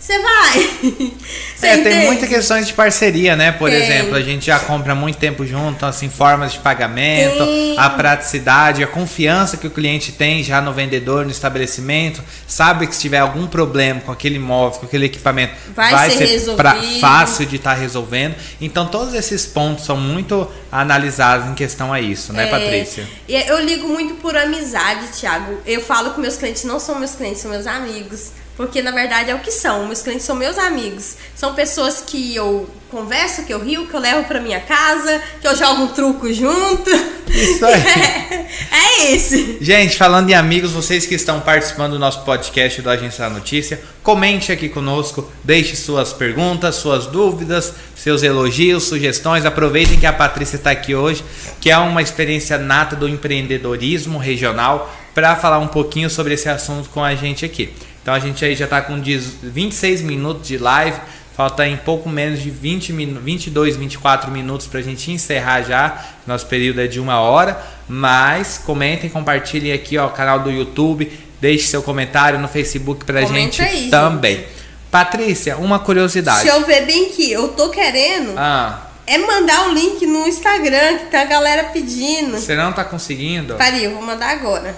[0.00, 0.70] Você vai.
[1.54, 3.52] Você é, tem muitas questões de parceria, né?
[3.52, 3.82] Por Tem.
[3.82, 7.78] exemplo, a gente já compra muito tempo junto, assim, formas de pagamento, Tem.
[7.78, 12.94] a praticidade, a confiança que o cliente tem já no vendedor, no estabelecimento, sabe que
[12.94, 16.16] se tiver algum problema com aquele imóvel, com aquele equipamento, Vai ser
[16.56, 17.00] pra- resolvido.
[17.00, 18.34] fácil de estar resolvendo.
[18.58, 23.06] Então, todos esses pontos são muito analisados em questão a isso, né, É, Patrícia?
[23.28, 25.58] e Eu ligo muito por amizade, Thiago.
[25.66, 28.30] Eu falo que meus clientes não são meus clientes, são meus amigos.
[28.60, 29.86] Porque na verdade é o que são.
[29.86, 31.16] Meus clientes são meus amigos.
[31.34, 35.48] São pessoas que eu converso, que eu rio, que eu levo pra minha casa, que
[35.48, 36.90] eu jogo um truco junto.
[37.26, 37.72] Isso aí.
[37.72, 38.46] É,
[39.08, 39.56] é isso.
[39.62, 43.80] Gente, falando em amigos, vocês que estão participando do nosso podcast do Agência da Notícia,
[44.02, 49.46] comente aqui conosco, deixe suas perguntas, suas dúvidas, seus elogios, sugestões.
[49.46, 51.24] Aproveitem que a Patrícia está aqui hoje,
[51.62, 56.90] que é uma experiência nata do empreendedorismo regional, para falar um pouquinho sobre esse assunto
[56.90, 57.72] com a gente aqui.
[58.02, 60.98] Então a gente aí já está com 10 26 minutos de live.
[61.36, 66.04] Falta em pouco menos de 20 minu 22, 24 minutos para a gente encerrar já.
[66.26, 67.58] Nosso período é de uma hora.
[67.88, 71.10] Mas comentem, compartilhem aqui ó, o canal do YouTube.
[71.40, 73.90] Deixe seu comentário no Facebook pra Comenta gente aí, gente.
[73.90, 74.44] também.
[74.90, 76.42] Patrícia, uma curiosidade.
[76.42, 80.98] Se eu ver bem que eu tô querendo, Ah, é mandar o link no Instagram,
[80.98, 82.36] que tá a galera pedindo.
[82.38, 83.54] você não tá conseguindo?
[83.54, 84.74] Peraí, eu vou mandar agora.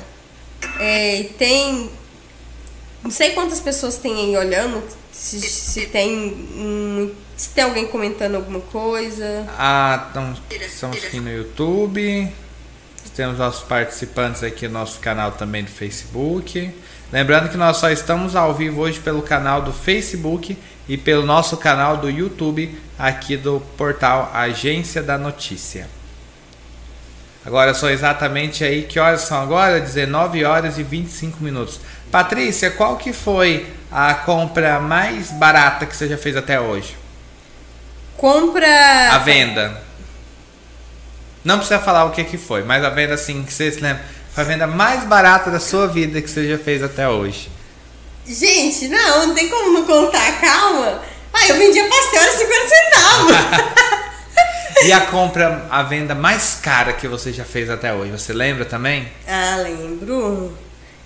[0.78, 1.90] É, tem.
[3.02, 4.82] Não sei quantas pessoas tem aí olhando.
[5.10, 7.12] Se, se tem.
[7.36, 9.46] se tem alguém comentando alguma coisa.
[9.58, 12.32] Ah, então, estamos aqui no YouTube.
[13.14, 16.72] Temos nossos participantes aqui no nosso canal também do Facebook.
[17.12, 20.56] Lembrando que nós só estamos ao vivo hoje pelo canal do Facebook
[20.88, 25.88] e pelo nosso canal do YouTube aqui do portal Agência da Notícia.
[27.44, 29.80] Agora são exatamente aí que horas são agora?
[29.80, 31.80] 19 horas e 25 minutos.
[32.12, 36.94] Patrícia, qual que foi a compra mais barata que você já fez até hoje?
[38.18, 39.12] Compra.
[39.12, 39.82] A venda.
[41.42, 44.04] Não precisa falar o que que foi, mas a venda assim que você se lembra.
[44.34, 47.50] Foi a venda mais barata da sua vida que você já fez até hoje.
[48.26, 51.00] Gente, não, não tem como não contar, calma.
[51.32, 53.72] Ah, eu vendia pastel a 50 centavos.
[54.84, 58.64] E a compra, a venda mais cara que você já fez até hoje, você lembra
[58.64, 59.08] também?
[59.28, 60.58] ah, lembro.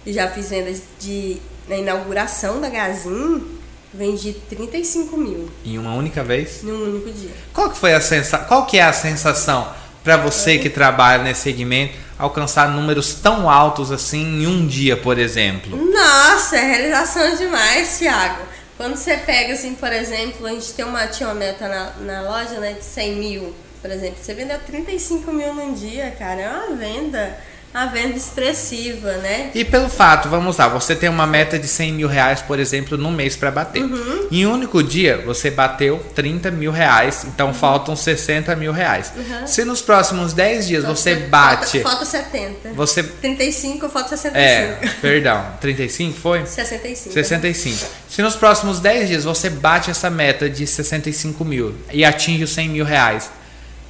[0.06, 1.38] Já fiz vendas de.
[1.68, 3.42] Na inauguração da Gazin,
[3.92, 6.62] vendi 35 mil Em uma única vez?
[6.62, 7.30] num único dia.
[7.52, 8.38] Qual que foi a sensa...
[8.38, 9.66] Qual que é a sensação
[10.04, 15.18] para você que trabalha nesse segmento alcançar números tão altos assim em um dia, por
[15.18, 15.76] exemplo?
[15.76, 18.44] Nossa, é realização demais, Thiago.
[18.76, 22.20] Quando você pega, assim, por exemplo, a gente tem uma, tinha uma meta na, na
[22.30, 24.18] loja, né, de 100 mil, por exemplo.
[24.22, 26.40] Você vendeu 35 mil num dia, cara.
[26.40, 27.36] É uma venda,
[27.76, 29.50] uma venda expressiva, né?
[29.54, 32.96] E pelo fato, vamos lá, você tem uma meta de 100 mil reais, por exemplo,
[32.96, 33.82] no mês para bater.
[33.82, 34.28] Uhum.
[34.30, 39.12] Em um único dia, você bateu 30 mil reais, então faltam 60 mil reais.
[39.14, 39.46] Uhum.
[39.46, 41.80] Se nos próximos 10 dias você Falta- bate.
[41.80, 42.70] Falta, falta 70.
[42.74, 43.02] Você.
[43.02, 44.38] 35, falta 65.
[44.38, 46.46] É, perdão, 35 foi?
[46.46, 47.12] 65.
[47.12, 47.86] 65.
[48.08, 52.54] Se nos próximos 10 dias você bate essa meta de 65 mil e atinge os
[52.54, 53.30] 100 mil reais,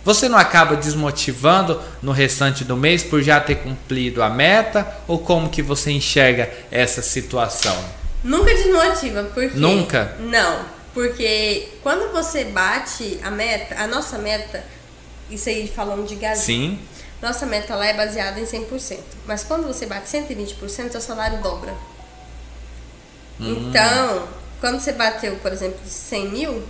[0.07, 4.87] você não acaba desmotivando no restante do mês por já ter cumprido a meta?
[5.09, 7.77] Ou como que você enxerga essa situação?
[8.23, 9.59] Nunca desmotiva, porque.
[9.59, 10.15] Nunca?
[10.21, 10.65] Não,
[10.95, 14.63] porque quando você bate a meta, a nossa meta,
[15.29, 16.77] isso aí falando de gasolina.
[16.77, 16.79] Sim,
[17.21, 19.01] Nossa meta lá é baseada em 100%.
[19.27, 21.75] Mas quando você bate 120%, seu salário dobra.
[23.41, 23.71] Hum.
[23.71, 24.29] Então,
[24.61, 26.63] quando você bateu, por exemplo, 100 mil,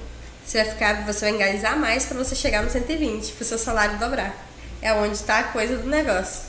[0.46, 3.58] você vai ficar, você vai engajar mais para você chegar no 120, para o seu
[3.58, 4.34] salário dobrar.
[4.80, 6.42] É onde está a coisa do negócio.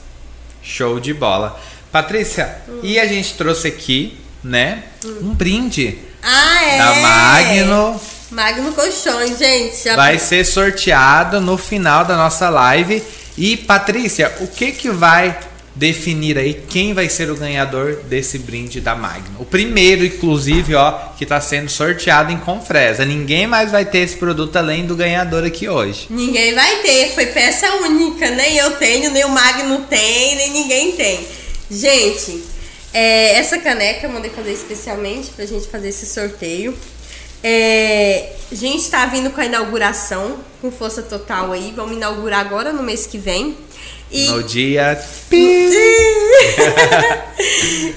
[0.61, 1.59] show de bola.
[1.91, 6.77] Patrícia, e a gente trouxe aqui, né, um brinde Ah, é?
[6.77, 8.01] da Magno.
[8.29, 9.83] Magno Colchões, gente.
[9.85, 13.01] Já Vai ser sorteado no final da nossa live.
[13.37, 15.39] E Patrícia, o que que vai
[15.77, 19.39] definir aí quem vai ser o ganhador desse brinde da Magno?
[19.39, 23.05] O primeiro, inclusive, ó, que está sendo sorteado em Confresa.
[23.05, 26.07] Ninguém mais vai ter esse produto além do ganhador aqui hoje.
[26.09, 28.29] Ninguém vai ter, foi peça única.
[28.31, 31.27] Nem eu tenho, nem o Magno tem, nem ninguém tem.
[31.69, 32.43] Gente,
[32.93, 36.75] é, essa caneca eu mandei fazer especialmente pra gente fazer esse sorteio.
[37.43, 41.71] É, a gente tá vindo com a inauguração, com força total aí.
[41.75, 43.55] Vamos inaugurar agora no mês que vem.
[44.11, 44.97] E No dia.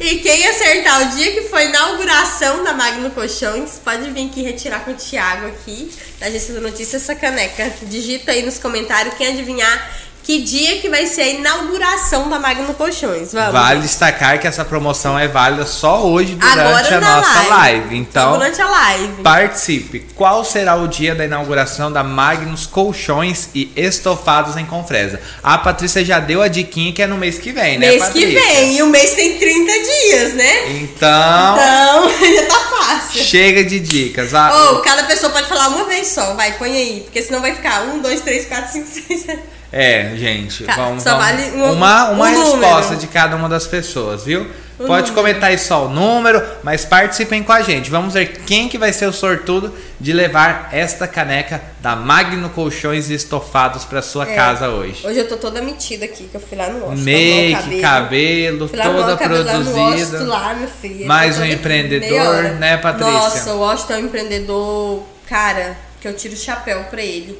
[0.00, 4.84] e quem acertar o dia que foi inauguração da Magno Colchões, pode vir aqui retirar
[4.84, 7.72] com o Thiago aqui, da Agência da Notícia, essa caneca.
[7.82, 12.72] Digita aí nos comentários quem adivinhar que dia que vai ser a inauguração da Magno
[12.74, 13.32] Colchões.
[13.32, 13.52] Vamos.
[13.52, 17.48] Vale destacar que essa promoção é válida só hoje durante a nossa live.
[17.48, 17.96] live.
[17.96, 19.22] Então, Durante a live.
[19.24, 20.06] Participe!
[20.14, 25.20] Qual será o dia da inauguração da Magnus Colchões e Estofados em Confresa?
[25.42, 28.24] A Patrícia já deu a diquinha que é no mês que vem, né, mês que
[28.24, 28.76] vem.
[28.76, 30.70] E o mês tem 30 dias, né?
[30.76, 33.24] Então, Então, já tá fácil.
[33.24, 34.30] chega de dicas.
[34.32, 37.00] Ou cada pessoa pode falar uma vez só, vai, põe aí.
[37.00, 39.59] Porque senão vai ficar um, dois, três, quatro, cinco, seis, sete.
[39.72, 42.60] É, gente, Ca- vamos, só vamos- vale um- uma, uma um número.
[42.60, 44.42] resposta de cada uma das pessoas, viu?
[44.80, 45.14] Um Pode número.
[45.14, 47.90] comentar aí só o número, mas participem com a gente.
[47.90, 53.10] Vamos ver quem que vai ser o sortudo de levar esta caneca da Magno Colchões
[53.10, 54.34] e Estofados para sua É.
[54.34, 55.06] casa hoje.
[55.06, 57.04] Hoje eu tô toda metida aqui, que eu fui lá no Osto.
[57.04, 60.24] Make, cabelo, toda cabelo no produzida.
[60.24, 61.06] Lá, meu filho.
[61.06, 63.12] Mais um toda empreendedor, né, Patrícia?
[63.12, 67.38] Nossa, o Osto é um empreendedor, cara, que eu tiro o chapéu pra ele.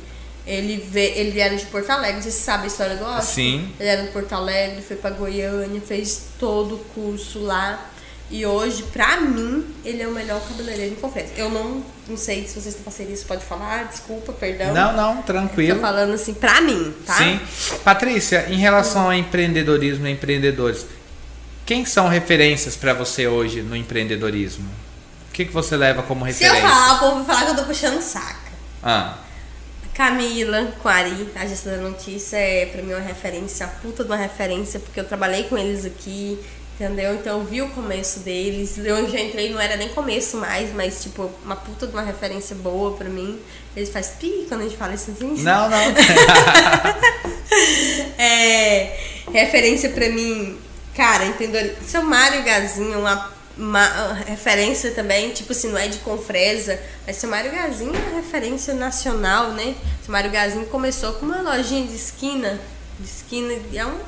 [0.50, 3.34] Ele, vê, ele era de Porto Alegre, você sabe a história do Osto?
[3.34, 3.72] Sim.
[3.78, 7.86] Ele era de Porto Alegre, foi pra Goiânia, fez todo o curso lá.
[8.28, 11.34] E hoje, pra mim, ele é o melhor cabeleireiro em conferência.
[11.36, 14.72] Eu não, não sei se vocês têm parceria, você pode falar, desculpa, perdão.
[14.74, 15.80] Não, não, Tô tranquilo.
[15.80, 17.14] falando assim, pra mim, tá?
[17.14, 17.40] Sim.
[17.84, 20.84] Patrícia, em relação ao empreendedorismo e empreendedores,
[21.66, 24.68] quem são referências para você hoje no empreendedorismo?
[25.28, 26.68] O que, que você leva como Se eu referência?
[26.68, 28.50] falar, o povo vai falar que eu tô puxando saca.
[28.82, 29.14] Ah,
[30.00, 34.16] Camila, Quari, a agência da notícia é pra mim uma referência, a puta de uma
[34.16, 36.38] referência, porque eu trabalhei com eles aqui,
[36.74, 37.16] entendeu?
[37.16, 38.78] Então eu vi o começo deles.
[38.78, 42.56] Eu já entrei, não era nem começo mais, mas tipo, uma puta de uma referência
[42.56, 43.38] boa pra mim.
[43.76, 45.42] Eles fazem pi quando a gente fala isso assim.
[45.42, 45.78] não, não.
[48.16, 48.98] É,
[49.30, 50.58] referência pra mim,
[50.96, 51.76] cara, empreendedor.
[51.86, 57.28] Seu Mário Gazinho, uma uma referência também, tipo assim, não é de Confresa, mas seu
[57.28, 59.74] Mário Gazinho é referência nacional, né?
[60.02, 62.60] Seu Mário Gazinho começou com uma lojinha de esquina,
[62.98, 63.98] de esquina, é um,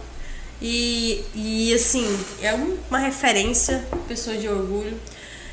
[0.60, 2.06] e, e assim,
[2.40, 4.98] é uma referência, pessoa de orgulho.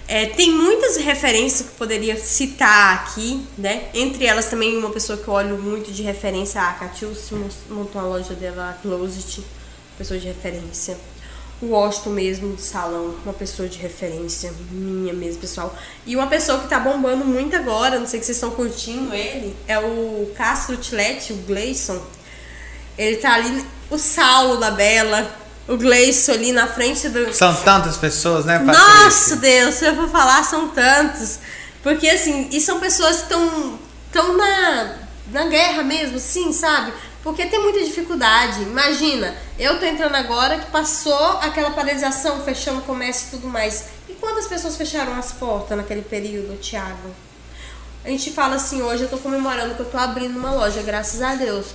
[0.08, 3.90] É, tem muitas referências que poderia citar aqui, né?
[3.94, 7.30] Entre elas também uma pessoa que eu olho muito de referência, a Catius,
[7.70, 9.44] montou a loja dela, a Closet,
[9.98, 10.98] pessoa de referência
[11.62, 15.76] o Washington mesmo do salão, uma pessoa de referência minha mesmo, pessoal.
[16.06, 19.56] E uma pessoa que tá bombando muito agora, não sei se vocês estão curtindo ele,
[19.68, 22.02] é o Castro Tilete, o Gleison.
[22.98, 25.30] Ele tá ali, o Saulo da Bela,
[25.68, 27.34] o Gleison ali na frente do.
[27.34, 29.04] São tantas pessoas, né, Patrícia?
[29.04, 31.40] Nossa Deus, se eu for falar, são tantos.
[31.84, 33.80] Porque assim, e são pessoas que estão
[34.12, 34.96] tão na,
[35.32, 36.94] na guerra mesmo, assim, sabe?
[37.30, 38.64] Porque tem muita dificuldade.
[38.64, 43.86] Imagina, eu tô entrando agora que passou aquela paralisação, fechando o comércio e tudo mais.
[44.10, 47.14] E quantas pessoas fecharam as portas naquele período, Thiago?
[48.04, 51.22] A gente fala assim, hoje eu tô comemorando que eu tô abrindo uma loja, graças
[51.22, 51.68] a Deus.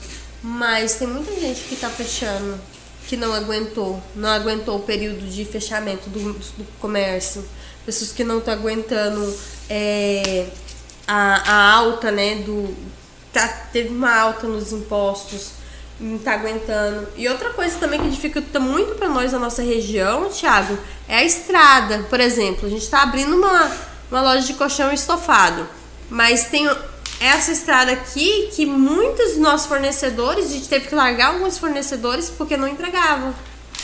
[0.42, 2.60] Mas tem muita gente que tá fechando,
[3.06, 7.48] que não aguentou, não aguentou o período de fechamento do, do comércio.
[7.86, 9.38] Pessoas que não estão aguentando
[9.70, 10.48] é,
[11.06, 12.74] a, a alta, né, do,
[13.34, 15.50] tá, teve uma alta nos impostos,
[15.98, 17.08] não tá aguentando.
[17.16, 21.24] E outra coisa também que dificulta muito para nós na nossa região, Thiago, é a
[21.24, 22.06] estrada.
[22.08, 23.70] Por exemplo, a gente está abrindo uma,
[24.10, 25.68] uma loja de colchão estofado,
[26.08, 26.68] mas tem
[27.20, 32.30] essa estrada aqui que muitos dos nossos fornecedores, a gente teve que largar alguns fornecedores
[32.30, 33.34] porque não entregavam.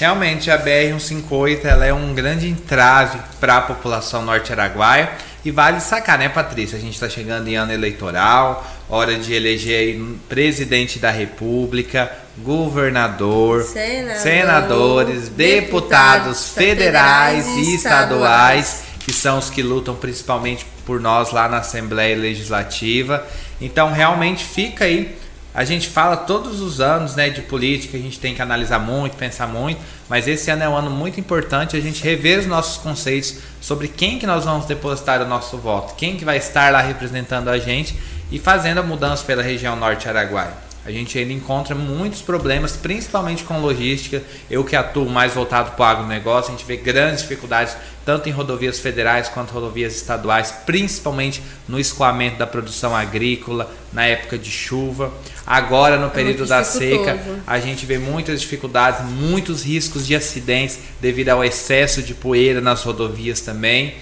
[0.01, 5.13] Realmente a BR-158 ela é um grande entrave para a população norte-araguaia
[5.45, 6.79] e vale sacar, né, Patrícia?
[6.79, 14.17] A gente está chegando em ano eleitoral, hora de eleger presidente da República, governador, Senador,
[14.17, 21.31] senadores, deputados, deputados federais, federais e estaduais, que são os que lutam principalmente por nós
[21.31, 23.23] lá na Assembleia Legislativa.
[23.61, 25.15] Então, realmente fica aí
[25.53, 29.17] a gente fala todos os anos né, de política, a gente tem que analisar muito,
[29.17, 32.77] pensar muito, mas esse ano é um ano muito importante a gente rever os nossos
[32.77, 36.81] conceitos sobre quem que nós vamos depositar o nosso voto, quem que vai estar lá
[36.81, 37.97] representando a gente
[38.31, 40.70] e fazendo a mudança pela região norte Araguaia.
[40.85, 44.23] A gente ainda encontra muitos problemas, principalmente com logística.
[44.51, 48.33] Eu que atuo mais voltado para o agronegócio, a gente vê grandes dificuldades tanto em
[48.33, 55.13] rodovias federais quanto rodovias estaduais, principalmente no escoamento da produção agrícola na época de chuva.
[55.47, 60.17] Agora, no é período é da seca, a gente vê muitas dificuldades, muitos riscos de
[60.17, 63.97] acidentes devido ao excesso de poeira nas rodovias também.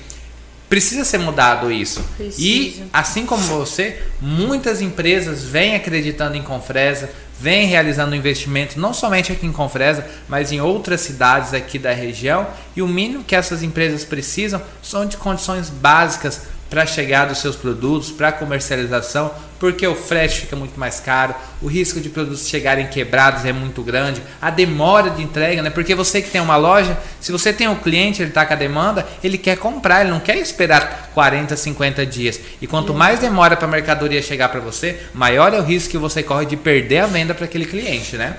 [0.68, 2.02] Precisa ser mudado isso.
[2.16, 2.42] Precisa.
[2.42, 9.32] E, assim como você, muitas empresas vêm acreditando em Confresa, vêm realizando investimento não somente
[9.32, 12.46] aqui em Confresa, mas em outras cidades aqui da região.
[12.76, 17.56] E o mínimo que essas empresas precisam são de condições básicas para chegar dos seus
[17.56, 22.86] produtos, para comercialização, porque o frete fica muito mais caro, o risco de produtos chegarem
[22.86, 25.70] quebrados é muito grande, a demora de entrega, né?
[25.70, 28.56] Porque você que tem uma loja, se você tem um cliente, ele está com a
[28.56, 32.40] demanda, ele quer comprar, ele não quer esperar 40, 50 dias.
[32.60, 35.98] E quanto mais demora para a mercadoria chegar para você, maior é o risco que
[35.98, 38.36] você corre de perder a venda para aquele cliente, né?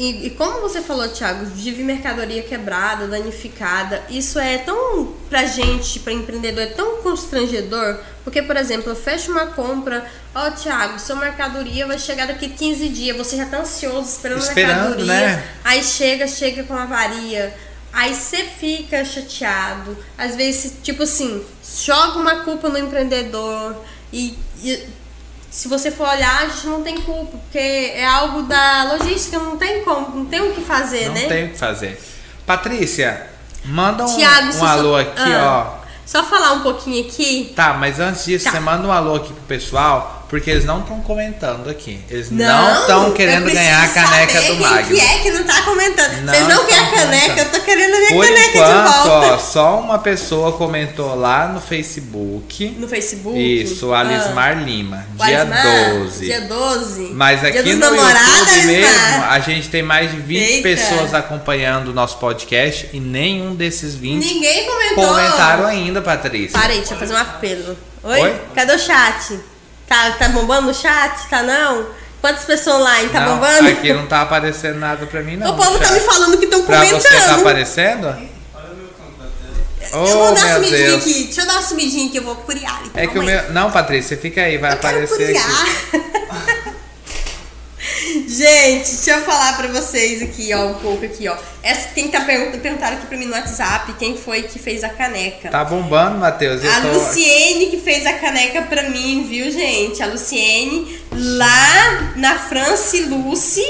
[0.00, 6.00] E, e, como você falou, Thiago, de mercadoria quebrada, danificada, isso é tão, pra gente,
[6.00, 10.98] pra empreendedor, é tão constrangedor, porque, por exemplo, eu fecho uma compra, ó, oh, Thiago,
[10.98, 15.36] sua mercadoria vai chegar daqui 15 dias, você já tá ansioso esperando, esperando a mercadoria,
[15.36, 15.44] né?
[15.62, 17.54] aí chega, chega com avaria,
[17.92, 21.44] aí você fica chateado, às vezes, tipo assim,
[21.84, 23.76] joga uma culpa no empreendedor
[24.10, 24.82] e, e
[25.50, 29.56] se você for olhar, a gente não tem culpa, porque é algo da logística, não
[29.56, 31.22] tem como, não tem o que fazer, não né?
[31.22, 32.00] Não tem o que fazer.
[32.46, 33.26] Patrícia,
[33.64, 35.80] manda um, Thiago, um alô aqui, ah, ó.
[36.06, 37.52] Só falar um pouquinho aqui.
[37.54, 38.52] Tá, mas antes disso, tá.
[38.52, 42.00] você manda um alô aqui pro pessoal porque eles não estão comentando aqui.
[42.08, 44.96] Eles não estão querendo ganhar a caneca do Magno.
[44.96, 46.24] Quem é que não tá comentando?
[46.24, 47.40] Vocês não, querem a caneca?
[47.40, 49.34] Eu tô querendo a minha Por caneca enquanto, de volta.
[49.34, 52.76] Ó, só uma pessoa comentou lá no Facebook.
[52.78, 53.36] No Facebook?
[53.36, 54.62] Isso, Alismar ah.
[54.62, 55.04] Lima.
[55.16, 56.24] Dia Alismar, 12.
[56.24, 57.10] Dia 12.
[57.12, 60.62] Mas aqui no YouTube mesmo, a gente tem mais de 20 Eita.
[60.62, 65.08] pessoas acompanhando o nosso podcast e nenhum desses 20 Ninguém comentou.
[65.08, 66.56] comentaram ainda, Patrícia.
[66.56, 67.76] Parei, deixa eu fazer um apelo.
[68.04, 68.20] Oi?
[68.20, 68.40] Oi?
[68.54, 69.49] Cadê o chat?
[69.90, 71.28] Tá, tá bombando no chat?
[71.28, 71.84] Tá não?
[72.20, 73.08] Quantas pessoas online?
[73.08, 73.68] Tá não, bombando?
[73.70, 75.50] Aqui não tá aparecendo nada pra mim, não.
[75.50, 77.02] O povo tá me falando que estão comentando.
[77.02, 78.30] Pra você tá aparecendo?
[79.92, 81.02] Oh, eu vou dar uma sumidinha Deus.
[81.02, 81.24] aqui.
[81.24, 82.80] Deixa eu dar uma sumidinha que eu vou curiar.
[82.94, 83.52] É que o meu.
[83.52, 86.00] Não, Patrícia, fica aí, vai eu aparecer aqui.
[88.26, 91.36] Gente, deixa eu falar pra vocês aqui, ó, um pouco aqui, ó.
[91.62, 94.88] Essa, quem tá perguntando, perguntaram aqui pra mim no WhatsApp quem foi que fez a
[94.88, 95.50] caneca.
[95.50, 96.64] Tá bombando, Matheus.
[96.64, 100.02] eu A tô- Luciene que fez a caneca pra mim, viu, gente?
[100.02, 103.64] A Luciene, lá na France Lucy,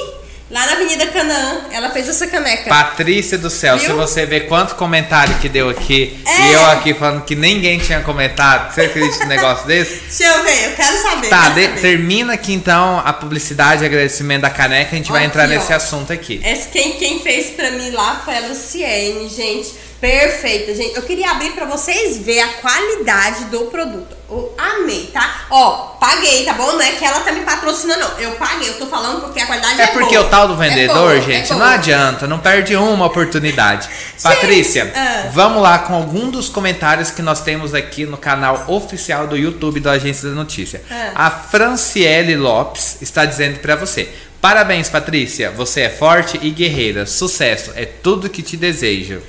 [0.50, 2.68] lá na Avenida Canaã, ela fez essa caneca.
[2.68, 3.96] Patrícia do céu, se Viu?
[3.96, 6.48] você ver quanto comentário que deu aqui É.
[6.48, 10.00] e eu aqui falando que ninguém tinha comentado, você acredita num negócio desse?
[10.10, 11.28] Deixa eu ver, eu quero saber.
[11.28, 11.80] Tá, quero de- saber.
[11.80, 15.72] termina aqui então a publicidade e agradecimento da caneca, a gente vai entrar aqui, nesse
[15.72, 15.76] ó.
[15.76, 16.40] assunto aqui.
[16.44, 19.89] Esse, quem, quem fez pra mim lá foi a Luciene, gente.
[20.00, 20.96] Perfeita, gente.
[20.96, 24.16] Eu queria abrir pra vocês verem a qualidade do produto.
[24.30, 25.46] Eu amei, tá?
[25.50, 26.72] Ó, paguei, tá bom?
[26.72, 28.18] Não é que ela tá me patrocinando, não.
[28.18, 30.26] Eu paguei, eu tô falando porque a qualidade é, É porque boa.
[30.26, 31.72] o tal do É vendedor, boa, é gente, não boa.
[31.72, 33.90] adianta, não perde uma oportunidade.
[34.22, 35.28] Patrícia, ah.
[35.32, 39.80] vamos lá com algum dos comentários que nós temos aqui no canal oficial do YouTube
[39.80, 40.82] da Agência da Notícia.
[40.90, 41.26] Ah.
[41.26, 44.08] A Franciele Lopes está dizendo pra você:
[44.40, 47.04] Parabéns, Patrícia, você é forte e guerreira.
[47.04, 49.20] Sucesso, é tudo que te desejo.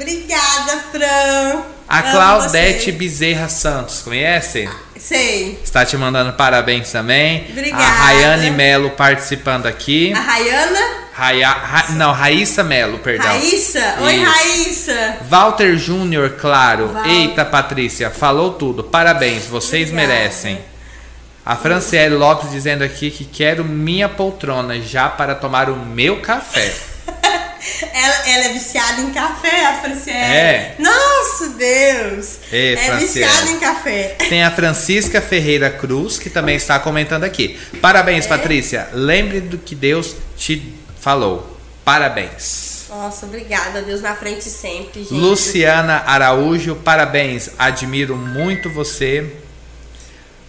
[0.00, 1.62] Obrigada, Fran.
[1.88, 2.92] A Amo Claudete você.
[2.92, 4.68] Bezerra Santos, conhece?
[4.96, 5.58] Sei.
[5.64, 7.46] Está te mandando parabéns também.
[7.50, 7.82] Obrigada.
[7.82, 10.12] A Rayane Melo participando aqui.
[10.12, 10.80] A Rayana.
[11.12, 13.26] Raya, Ra- não, Raíssa Melo, perdão.
[13.26, 13.96] Raíssa.
[14.02, 14.24] Oi, Isso.
[14.30, 15.16] Raíssa.
[15.28, 16.88] Walter Júnior, claro.
[16.88, 18.84] Val- Eita, Patrícia, falou tudo.
[18.84, 20.12] Parabéns, vocês Obrigada.
[20.14, 20.58] merecem.
[21.44, 26.72] A Franciele Lopes dizendo aqui que quero minha poltrona já para tomar o meu café.
[27.92, 30.18] Ela, ela é viciada em café, a Franciele.
[30.18, 30.74] É.
[30.78, 32.38] Nossa, Deus.
[32.52, 34.16] Ê, é viciada em café.
[34.28, 37.58] Tem a Francisca Ferreira Cruz, que também está comentando aqui.
[37.80, 38.28] Parabéns, É.
[38.28, 38.88] Patrícia.
[38.92, 41.56] Lembre do que Deus te falou.
[41.84, 42.86] Parabéns.
[42.88, 43.82] Nossa, obrigada.
[43.82, 45.12] Deus na frente sempre, gente.
[45.14, 47.50] Luciana Araújo, parabéns.
[47.58, 49.30] Admiro muito você.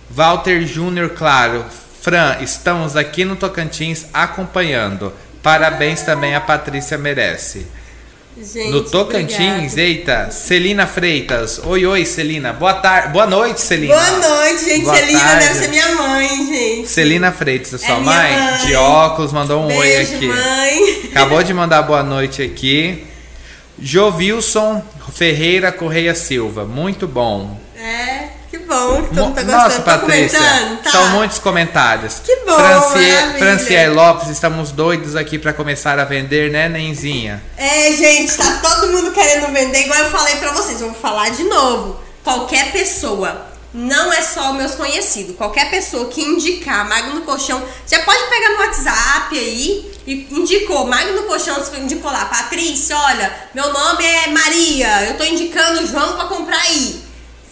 [0.09, 1.65] Walter Júnior, claro.
[2.01, 5.13] Fran, estamos aqui no Tocantins acompanhando.
[5.41, 7.65] Parabéns também a Patrícia merece.
[8.41, 9.81] Gente, No Tocantins, obrigada.
[9.81, 11.59] eita, Celina Freitas.
[11.65, 12.53] Oi, oi, Celina.
[12.53, 13.09] Boa tarde.
[13.11, 13.93] Boa noite, Celina.
[13.95, 14.83] Boa noite, gente.
[14.85, 15.45] Boa Celina tarde.
[15.47, 16.87] deve ser minha mãe, gente.
[16.87, 18.31] Celina Freitas, a sua É mãe?
[18.39, 18.65] mãe.
[18.65, 20.27] De óculos, mandou um oi Beijo, aqui.
[20.27, 21.01] mãe.
[21.11, 23.05] Acabou de mandar boa noite aqui.
[23.81, 24.83] Jovilson
[25.13, 27.59] Ferreira Correia Silva, muito bom.
[28.69, 29.63] Que bom que todo mundo tá gostando.
[29.63, 30.39] Nossa, Tô Patrícia,
[30.83, 30.91] tá?
[30.91, 32.21] são muitos comentários.
[32.23, 33.39] Que bom, Francie, maravilha.
[33.39, 37.41] Franciele Lopes, estamos doidos aqui para começar a vender, né, Nenzinha?
[37.57, 40.79] É, gente, tá todo mundo querendo vender, igual eu falei pra vocês.
[40.81, 41.99] Vou falar de novo.
[42.23, 48.23] Qualquer pessoa, não é só meus conhecidos, qualquer pessoa que indicar Magno Colchão, já pode
[48.29, 54.27] pegar no WhatsApp aí e indicou Magno Colchão, indicou lá, Patrícia, olha, meu nome é
[54.27, 57.08] Maria, eu tô indicando o João pra comprar aí.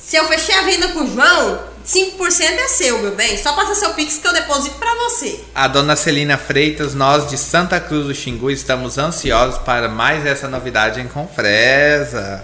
[0.08, 3.38] Se eu fechei a venda com o João, 5% é seu, meu bem.
[3.38, 5.38] Só passa seu Pix que eu deposito pra você.
[5.54, 10.48] A dona Celina Freitas, nós de Santa Cruz do Xingu estamos ansiosos para mais essa
[10.48, 12.42] novidade em Confresa.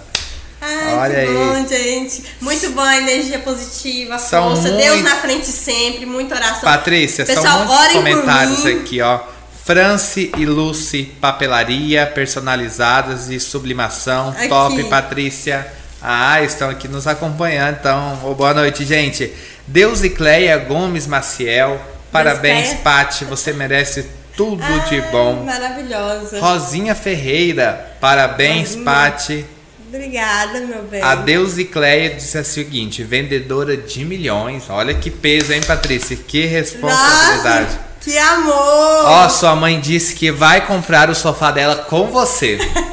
[0.59, 1.33] Ai, Olha que aí.
[1.33, 2.23] bom, gente.
[2.41, 4.69] Muito bom, energia positiva, São força.
[4.69, 6.63] Deus muito- na frente sempre, muita oração.
[6.63, 9.21] Patrícia, Pessoal, são muitos comentários aqui, ó.
[9.63, 14.31] France e Lucy, papelaria, personalizadas e sublimação.
[14.37, 14.49] Aqui.
[14.49, 15.65] Top, Patrícia.
[16.05, 18.19] Ah, estão aqui nos acompanhando, então.
[18.25, 19.31] Ô, boa noite, gente.
[19.65, 21.79] Deus e Cleia Gomes Maciel.
[22.11, 22.73] Parabéns.
[22.83, 23.23] Pati.
[23.23, 25.45] Você merece tudo de bom.
[25.45, 26.41] Maravilhosa.
[26.41, 27.95] Rosinha Ferreira.
[28.01, 28.83] Parabéns, Rosinha.
[28.83, 29.45] Pati.
[29.87, 31.01] Obrigada, meu bem.
[31.01, 34.69] A Deus e Cleia disse o seguinte: vendedora de milhões.
[34.69, 36.17] Olha que peso, hein, Patrícia?
[36.17, 37.67] Que responsabilidade.
[37.67, 39.05] Nossa, que amor.
[39.05, 42.57] Ó, sua mãe disse que vai comprar o sofá dela com você.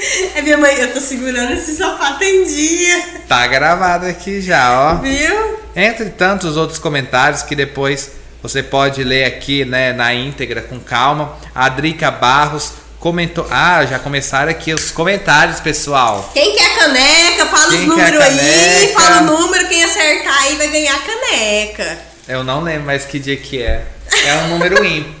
[0.34, 3.02] É minha mãe, eu tô segurando esse sofá tem dia.
[3.28, 4.94] Tá gravado aqui já, ó.
[4.96, 5.58] Viu?
[5.74, 8.10] Entre tantos outros comentários que depois
[8.42, 11.36] você pode ler aqui, né, na íntegra com calma.
[11.54, 13.46] A Drica Barros comentou.
[13.50, 16.30] Ah, já começaram aqui os comentários, pessoal.
[16.32, 18.92] Quem quer caneca, fala Quem os números aí.
[18.92, 21.98] Fala o número, quem acertar aí vai ganhar a caneca.
[22.28, 23.84] Eu não lembro mais que dia que é.
[24.24, 25.20] É um número ímpar.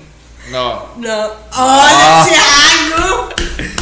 [0.50, 0.88] Não.
[0.96, 1.30] Não.
[1.52, 2.24] Olha, Ó.
[2.24, 3.74] Thiago!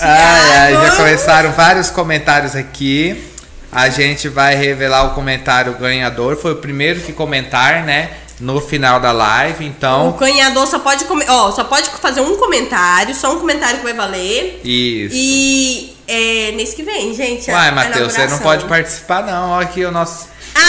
[0.00, 3.24] Ai, ai, já começaram vários comentários aqui.
[3.72, 6.36] A gente vai revelar o comentário ganhador.
[6.36, 8.10] Foi o primeiro que comentar, né?
[8.38, 9.64] No final da live.
[9.64, 13.84] O Então, ganhador só pode, ó, só pode fazer um comentário, só um comentário que
[13.84, 14.60] vai valer.
[14.62, 15.14] isso.
[15.16, 17.50] E é mês que vem, gente.
[17.50, 19.50] Uai, a Matheus, você não pode participar, não.
[19.52, 20.60] Ó, aqui o nosso Ah,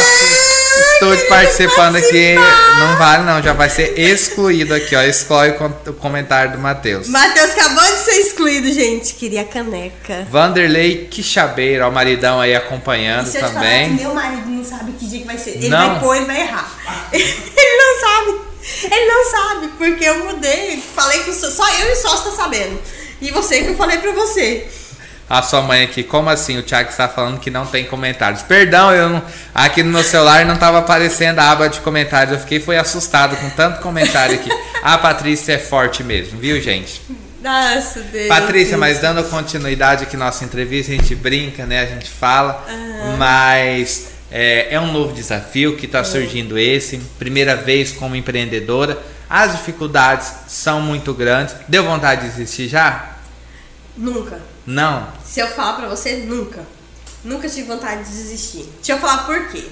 [0.00, 2.34] estúdio queria participando aqui.
[2.34, 3.42] Não vale, não.
[3.42, 5.02] Já vai ser excluído aqui, ó.
[5.02, 7.08] Exclui o com- comentário do Matheus.
[7.08, 9.14] Matheus acabou de ser excluído, gente.
[9.14, 10.26] Queria caneca.
[10.30, 13.96] Vanderlei Quixabeira, ó, o maridão aí acompanhando E também.
[13.96, 15.50] que meu marido não sabe que dia que vai ser?
[15.56, 15.90] Ele Não.
[15.92, 16.72] vai pôr, ele vai errar.
[17.12, 18.40] ele não sabe.
[18.84, 20.82] Ele não sabe, porque eu mudei.
[20.94, 22.78] Falei que só eu e o sócio tá sabendo.
[23.20, 24.66] E você que eu falei pra você.
[25.28, 26.58] A sua mãe aqui, como assim?
[26.58, 28.42] O Thiago está falando que não tem comentários.
[28.42, 29.22] Perdão, eu não,
[29.54, 32.34] aqui no meu celular não estava aparecendo a aba de comentários.
[32.34, 34.50] Eu fiquei foi assustado com tanto comentário aqui.
[34.82, 37.00] A Patrícia é forte mesmo, viu, gente?
[37.42, 38.28] Nossa, Deus.
[38.28, 41.80] Patrícia, mas dando continuidade aqui nossa entrevista, a gente brinca, né?
[41.80, 43.16] A gente fala, uhum.
[43.16, 46.98] mas é, é, um novo desafio que está surgindo esse.
[47.18, 48.98] Primeira vez como empreendedora.
[49.28, 51.54] As dificuldades são muito grandes.
[51.68, 53.16] Deu vontade de desistir já?
[53.96, 54.53] Nunca.
[54.66, 55.12] Não.
[55.24, 56.64] Se eu falar pra você, nunca.
[57.22, 58.68] Nunca tive vontade de desistir.
[58.76, 59.66] Deixa eu falar por quê.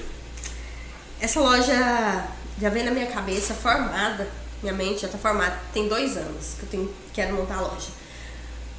[1.21, 2.27] Essa loja
[2.61, 4.29] já vem na minha cabeça formada.
[4.63, 5.59] Minha mente já tá formada.
[5.73, 7.89] Tem dois anos que eu tenho, quero montar a loja.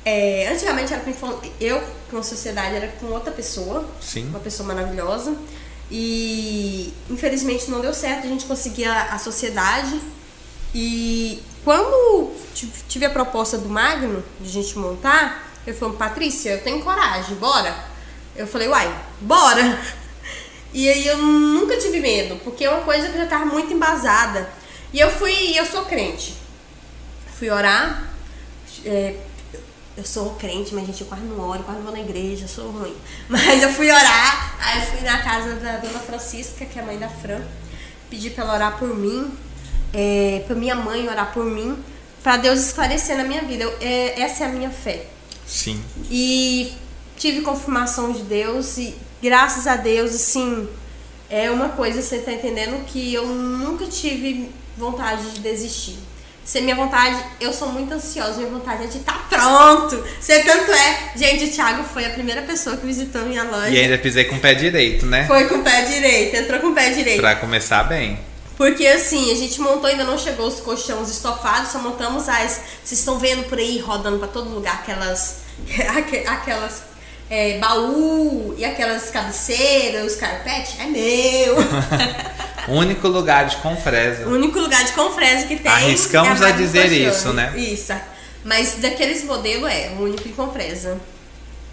[0.06, 3.88] É, antigamente era com, eu com a sociedade era com outra pessoa.
[4.02, 4.28] Sim.
[4.28, 5.36] Uma pessoa maravilhosa.
[5.92, 10.02] E infelizmente não deu certo a gente conseguir a, a sociedade.
[10.74, 12.34] E quando
[12.88, 17.36] tive a proposta do Magno de a gente montar, ele falou, Patrícia, eu tenho coragem,
[17.36, 17.76] bora?
[18.36, 19.80] Eu falei, uai, bora!
[20.74, 24.50] E aí eu nunca tive medo, porque é uma coisa que já estava muito embasada.
[24.92, 26.36] E eu fui, eu sou crente.
[27.38, 28.12] Fui orar.
[28.84, 29.16] É,
[29.96, 32.72] eu sou crente, mas gente, eu quase não oro, quase não vou na igreja, sou
[32.72, 32.96] ruim.
[33.30, 36.86] Mas eu fui orar, aí eu fui na casa da dona Francisca, que é a
[36.86, 37.42] mãe da Fran,
[38.10, 39.32] pedi pra ela orar por mim,
[39.94, 41.78] é, pra minha mãe orar por mim,
[42.24, 43.66] para Deus esclarecer na minha vida.
[43.66, 45.06] Eu, é, essa é a minha fé.
[45.46, 45.84] Sim.
[46.10, 46.72] E
[47.18, 50.68] tive confirmação de Deus e graças a Deus, assim,
[51.30, 55.98] é uma coisa, você tá entendendo, que eu nunca tive vontade de desistir.
[56.44, 60.04] Se minha vontade, eu sou muito ansiosa, minha vontade é de estar tá pronto.
[60.20, 61.14] Você tanto é.
[61.16, 63.70] Gente, o Thiago foi a primeira pessoa que visitou minha loja.
[63.70, 65.26] E ainda pisei com o pé direito, né?
[65.26, 67.22] Foi com o pé direito, entrou com o pé direito.
[67.22, 68.20] Pra começar bem.
[68.56, 72.62] Porque assim, a gente montou, ainda não chegou os colchões estofados, só montamos as.
[72.84, 75.42] Vocês estão vendo por aí rodando para todo lugar aquelas.
[76.28, 76.84] aquelas
[77.30, 81.56] é, baú e aquelas cabeceiras, os carpete, é meu.
[82.70, 84.28] único lugar de Confresa.
[84.28, 85.72] Único lugar de Confresa que tem.
[85.72, 87.54] Arriscamos é a, a dizer isso, né?
[87.58, 87.94] Isso.
[88.44, 91.00] Mas daqueles modelos é o único de Confresa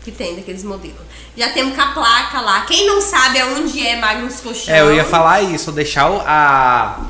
[0.03, 1.01] que tem daqueles modelos.
[1.36, 2.62] Já temos com a placa lá.
[2.62, 4.74] Quem não sabe aonde é Magnus Colchão.
[4.74, 7.01] É, eu ia falar isso, deixar a,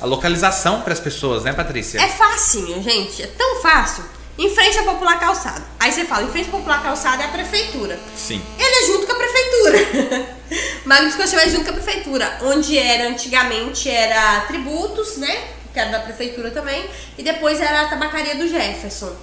[0.00, 2.00] a localização para as pessoas, né, Patrícia?
[2.00, 3.22] É facinho, gente.
[3.22, 4.04] É tão fácil.
[4.36, 5.62] Em frente à Popular Calçada.
[5.78, 7.98] Aí você fala, em frente à Popular Calçada é a prefeitura.
[8.16, 8.42] Sim.
[8.58, 10.36] Ele é junto com a prefeitura.
[10.84, 12.38] Magnus Colchão é junto com a prefeitura.
[12.42, 15.44] Onde era antigamente era tributos, né?
[15.72, 16.84] Que era da prefeitura também.
[17.16, 19.14] E depois era a tabacaria do Jefferson.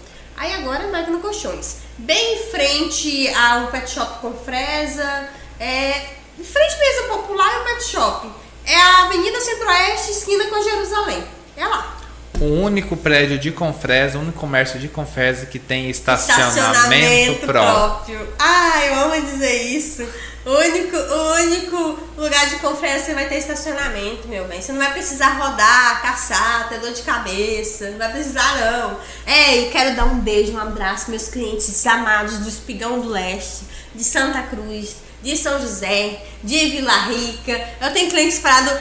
[0.41, 1.81] Aí agora Magno Colchões.
[1.99, 5.29] Bem em frente ao pet shop com fresa.
[5.59, 5.91] É,
[6.39, 8.27] em frente mesmo popular é o pet shop.
[8.65, 11.23] É a Avenida Centro-Oeste, esquina com Jerusalém.
[11.55, 11.95] É lá.
[12.39, 18.17] O único prédio de Confresa, o único comércio de Confresa que tem estacionamento, estacionamento próprio.
[18.17, 18.35] próprio.
[18.39, 20.07] Ah, eu amo dizer isso.
[20.43, 24.59] O único, o único lugar de conferência você vai ter estacionamento, meu bem.
[24.59, 27.91] Você não vai precisar rodar, caçar, ter dor de cabeça.
[27.91, 28.99] Não vai precisar, não.
[29.25, 33.65] É, e quero dar um beijo, um abraço meus clientes amados do Espigão do Leste,
[33.93, 37.61] de Santa Cruz, de São José, de Vila Rica.
[37.79, 38.73] Eu tenho clientes espalhados.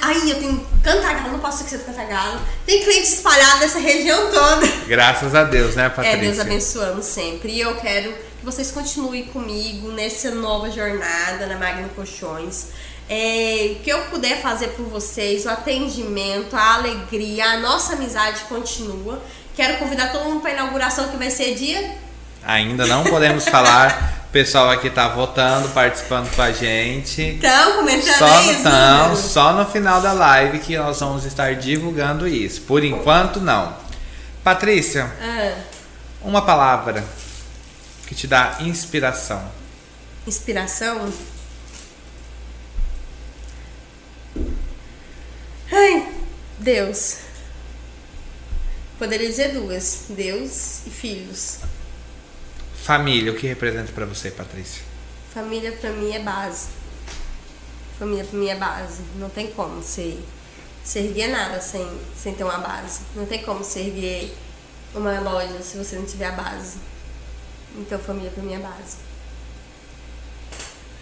[0.00, 2.40] Ai, eu tenho Cantagalo, não posso esquecer do Cantagalo.
[2.64, 4.66] Tem clientes espalhados nessa região toda.
[4.86, 6.16] Graças a Deus, né, Patrícia?
[6.16, 7.52] É, Deus abençoando sempre.
[7.52, 12.68] E eu quero que vocês continuem comigo nessa nova jornada na Magno Colchões.
[13.10, 19.20] É, que eu puder fazer por vocês, o atendimento, a alegria, a nossa amizade continua.
[19.56, 21.96] Quero convidar todo mundo para a inauguração que vai ser dia.
[22.44, 24.26] Ainda não podemos falar.
[24.28, 27.22] O pessoal aqui tá votando, participando com a gente.
[27.22, 32.28] Então, comentando só no, não, só no final da live que nós vamos estar divulgando
[32.28, 32.60] isso.
[32.60, 33.74] Por enquanto, não.
[34.44, 35.54] Patrícia, ah.
[36.22, 37.02] uma palavra
[38.08, 39.52] que te dá inspiração?
[40.26, 41.12] Inspiração?
[45.70, 46.14] Ai,
[46.58, 47.18] Deus.
[48.98, 51.58] Poderia dizer duas: Deus e filhos.
[52.82, 54.82] Família, o que representa para você, Patrícia?
[55.34, 56.68] Família para mim é base.
[57.98, 59.02] Família para mim é base.
[59.16, 60.18] Não tem como ser,
[60.82, 61.86] servir nada sem,
[62.16, 63.02] sem ter uma base.
[63.14, 64.34] Não tem como servir
[64.94, 66.78] uma loja se você não tiver a base.
[67.76, 68.96] Então, família para mim é base.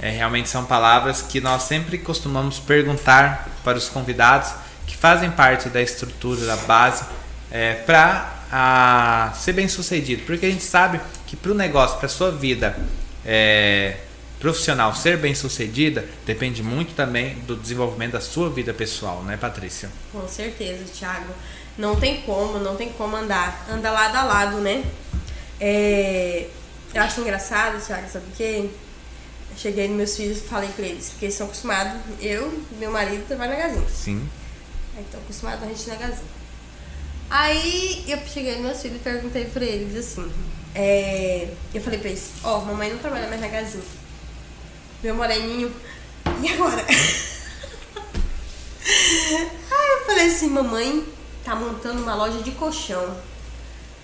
[0.00, 4.52] É, realmente são palavras que nós sempre costumamos perguntar para os convidados
[4.86, 7.04] que fazem parte da estrutura, da base,
[7.50, 10.22] é, para ser bem sucedido.
[10.26, 12.76] Porque a gente sabe que para o negócio, para a sua vida
[13.24, 13.96] é,
[14.38, 19.90] profissional ser bem sucedida depende muito também do desenvolvimento da sua vida pessoal, né, Patrícia?
[20.12, 21.32] Com certeza, Thiago.
[21.78, 23.66] Não tem como, não tem como andar.
[23.70, 24.82] Anda lado a lado, né?
[25.60, 26.48] É,
[26.94, 28.68] eu acho engraçado, Thiago, sabe o quê?
[29.50, 32.74] Eu cheguei nos meus filhos e falei pra eles, porque eles são acostumados, eu e
[32.76, 33.86] meu marido trabalham na Gazin.
[33.88, 34.28] Sim.
[34.96, 36.24] Aí estão acostumados a gente na Gazin.
[37.28, 40.30] Aí eu cheguei nos meus filhos e perguntei pra eles assim.
[40.74, 43.82] É, eu falei pra eles, ó, mamãe não trabalha mais na Gazin.
[45.02, 45.74] Meu moreninho,
[46.42, 46.84] e agora?
[48.88, 51.06] Aí eu falei assim, mamãe
[51.44, 53.16] tá montando uma loja de colchão.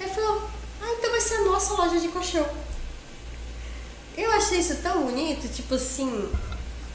[0.01, 0.52] Aí falou,
[0.83, 2.47] ah, então vai ser a nossa loja de colchão.
[4.17, 6.29] Eu achei isso tão bonito, tipo assim,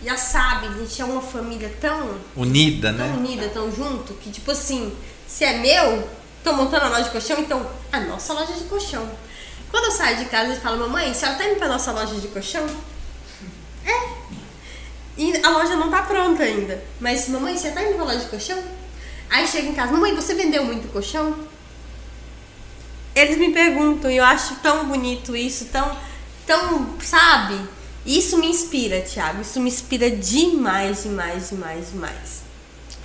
[0.04, 3.16] já sabe, a gente é uma família tão Unida, tão né?
[3.18, 4.96] unida, tão junto, que tipo assim,
[5.28, 6.08] se é meu,
[6.44, 9.10] tô montando a loja de colchão, então a nossa loja de colchão.
[9.72, 12.16] Quando eu saio de casa e falo, mamãe, a senhora tá indo pra nossa loja
[12.16, 12.66] de colchão?
[13.86, 14.18] É.
[15.18, 16.84] E a loja não tá pronta ainda.
[17.00, 18.62] Mas, mamãe, você tá indo pra loja de colchão?
[19.30, 21.36] Aí chega em casa, mamãe, você vendeu muito colchão?
[23.18, 25.92] Eles me perguntam e eu acho tão bonito isso, tão,
[26.46, 27.56] tão, sabe?
[28.06, 29.42] Isso me inspira, Thiago.
[29.42, 32.48] Isso me inspira demais, demais, demais, demais.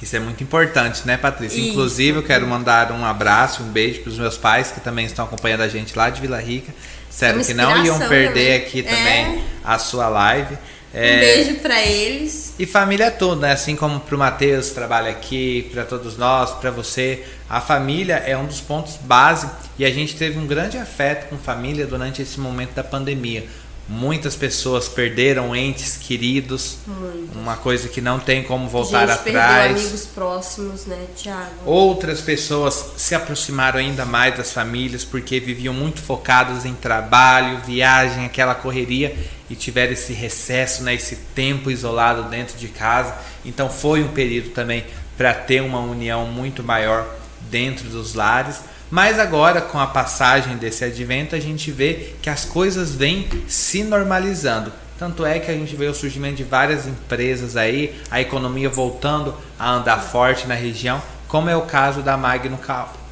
[0.01, 1.59] Isso é muito importante, né, Patrícia?
[1.59, 1.71] Isso.
[1.71, 5.25] Inclusive, eu quero mandar um abraço, um beijo para os meus pais que também estão
[5.25, 6.75] acompanhando a gente lá de Vila Rica.
[7.09, 8.55] Sério, Uma que não iam perder também.
[8.57, 8.83] aqui É.
[8.83, 10.59] também a sua live.
[10.95, 12.55] É, Um beijo pra eles.
[12.59, 13.53] E família toda, né?
[13.53, 18.37] Assim como pro Matheus que trabalha aqui, para todos nós, para você, a família é
[18.37, 22.39] um dos pontos base e a gente teve um grande afeto com família durante esse
[22.39, 23.45] momento da pandemia.
[23.89, 27.37] Muitas pessoas perderam entes queridos, Muito.
[27.37, 29.81] uma coisa que não tem como voltar gente atrás.
[29.81, 31.51] amigos próximos, né, Thiago?
[31.67, 38.25] Outras pessoas se aproximaram ainda mais das famílias porque viviam muito focadas em trabalho, viagem,
[38.25, 39.17] aquela correria
[39.51, 43.15] e tiveram esse recesso, né, esse tempo isolado dentro de casa.
[43.45, 44.85] Então foi um período também
[45.17, 47.07] para ter uma união muito maior
[47.51, 48.61] dentro dos lares.
[48.93, 53.83] Mas agora, com a passagem desse advento, a gente vê que as coisas vêm se
[53.83, 54.71] normalizando.
[54.99, 59.35] Tanto é que a gente vê o surgimento de várias empresas aí, a economia voltando
[59.59, 62.61] a andar forte na região, como é o caso da Magno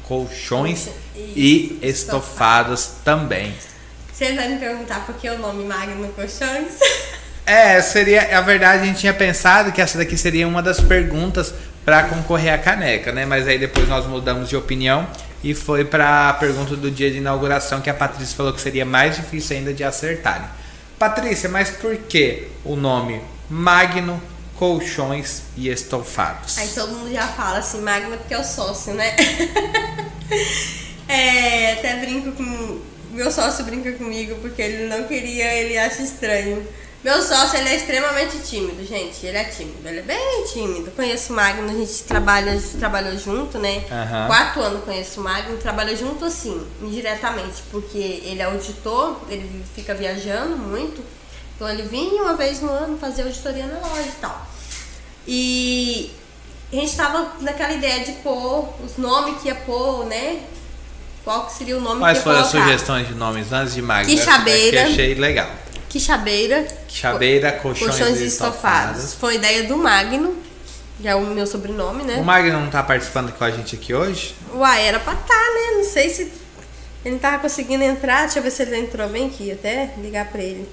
[0.03, 3.51] Colchões e Estofados também.
[4.13, 6.77] Você vai me perguntar por que o nome Magno Colchões?
[7.43, 8.37] É, seria.
[8.37, 11.51] A verdade, a gente tinha pensado que essa daqui seria uma das perguntas
[11.83, 13.25] para concorrer à caneca, né?
[13.25, 15.09] Mas aí depois nós mudamos de opinião
[15.43, 18.85] e foi para a pergunta do dia de inauguração que a Patrícia falou que seria
[18.85, 20.47] mais difícil ainda de acertarem.
[20.99, 24.21] Patrícia, mas por que o nome Magno
[24.55, 26.59] Colchões e Estofados?
[26.59, 29.15] Aí todo mundo já fala assim, Magno porque é o sócio, né?
[31.09, 32.79] é, até brinco com.
[33.11, 36.65] Meu sócio brinca comigo porque ele não queria, ele acha estranho.
[37.03, 39.25] Meu sócio, ele é extremamente tímido, gente.
[39.25, 40.91] Ele é tímido, ele é bem tímido.
[40.91, 43.83] Conheço o Magno, a gente trabalha, a gente trabalhou junto, né?
[43.91, 44.27] Aham.
[44.27, 49.95] Quatro anos conheço o Magno, trabalha junto assim, indiretamente, porque ele é auditor, ele fica
[49.95, 51.03] viajando muito.
[51.55, 54.47] Então ele vinha uma vez no ano fazer auditoria na loja e tal.
[55.27, 56.11] E
[56.71, 60.43] a gente tava naquela ideia de pôr os nomes que ia pôr, né?
[61.23, 63.81] Qual que seria o nome Quais que ia foram as sugestões de nomes antes de
[63.81, 64.11] Magno?
[64.11, 64.77] Quixabeira.
[64.77, 65.49] Essa daqui achei legal.
[65.91, 66.63] Quixabeira.
[66.87, 68.99] Quixabeira, colchões, Colchões estofados.
[68.99, 69.13] estofados.
[69.15, 70.37] Foi ideia do Magno,
[71.01, 72.15] que é o meu sobrenome, né?
[72.15, 74.33] O Magno não tá participando com a gente aqui hoje?
[74.53, 75.77] Uai, era pra tá, né?
[75.77, 76.21] Não sei se
[77.03, 78.21] ele não tava conseguindo entrar.
[78.21, 80.65] Deixa eu ver se ele entrou bem aqui, até ligar pra ele.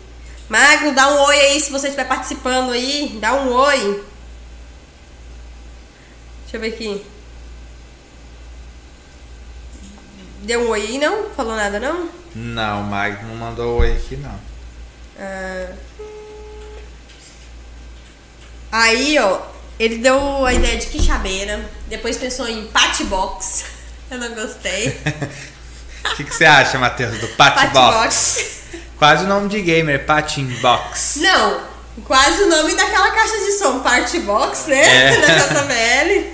[0.48, 3.18] Magno, dá um oi aí se você estiver participando aí.
[3.20, 4.04] Dá um oi.
[6.42, 7.04] Deixa eu ver aqui.
[10.42, 11.28] Deu um oi aí, não?
[11.30, 12.08] Falou nada, não?
[12.36, 14.46] Não, o Magno não mandou oi aqui, não.
[15.18, 15.72] Ah.
[18.70, 19.40] Aí, ó,
[19.78, 23.64] ele deu a ideia de quixabeira, depois pensou em patbox.
[24.10, 24.88] Eu não gostei.
[26.04, 27.72] O que, que você acha, Matheus, do Patbox?
[27.72, 28.58] Patbox.
[28.98, 31.16] Quase o nome de gamer, Patinbox.
[31.16, 31.60] Não,
[32.04, 35.14] quase o nome daquela caixa de som, Partbox, né?
[35.14, 35.20] É.
[35.20, 36.26] Da JBL.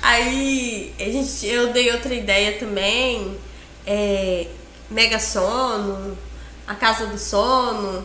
[0.00, 3.38] Aí, a gente, eu dei outra ideia também.
[3.86, 4.46] É,
[4.90, 6.18] Mega Sono,
[6.72, 8.04] A Casa do Sono.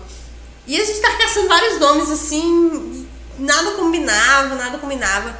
[0.65, 3.07] E a gente tá caçando vários nomes assim,
[3.39, 5.37] nada combinava, nada combinava.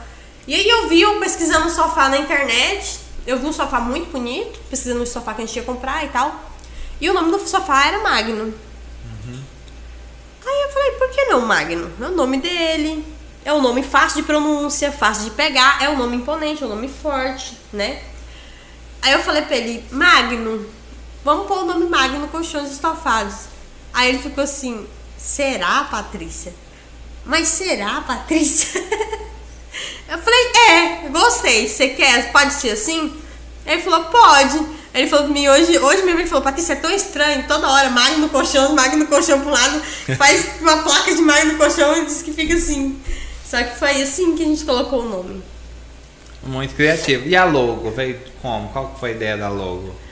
[0.48, 4.10] E aí eu vi, eu pesquisando um sofá na internet, eu vi um sofá muito
[4.10, 6.50] bonito, pesquisando um sofá que a gente ia comprar e tal.
[7.02, 8.54] E o nome do sofá era Magno.
[10.46, 11.92] Aí eu falei, por que não Magno?
[12.00, 13.06] É o nome dele,
[13.44, 16.70] é um nome fácil de pronúncia, fácil de pegar, é um nome imponente, é um
[16.70, 18.02] nome forte, né?
[19.02, 20.66] Aí eu falei pra ele, Magno,
[21.28, 23.50] vamos pôr o nome Magno Colchões Estofados.
[23.94, 26.54] Aí ele ficou assim, será, Patrícia?
[27.26, 28.80] Mas será, Patrícia?
[30.08, 31.68] Eu falei, é, gostei.
[31.68, 32.32] Você quer?
[32.32, 33.14] Pode ser assim?
[33.66, 34.58] Ele falou, pode.
[34.94, 37.90] Ele falou pra mim hoje, hoje mesmo ele falou, Patrícia, é tão estranho, toda hora,
[37.90, 39.82] magno no colchão, magno no colchão pro lado,
[40.18, 43.02] faz uma placa de magno no colchão e diz que fica assim.
[43.46, 45.44] Só que foi assim que a gente colocou o nome.
[46.42, 47.28] Muito criativo.
[47.28, 47.92] E a logo?
[47.92, 48.70] Veio como?
[48.70, 50.07] Qual foi a ideia da logo?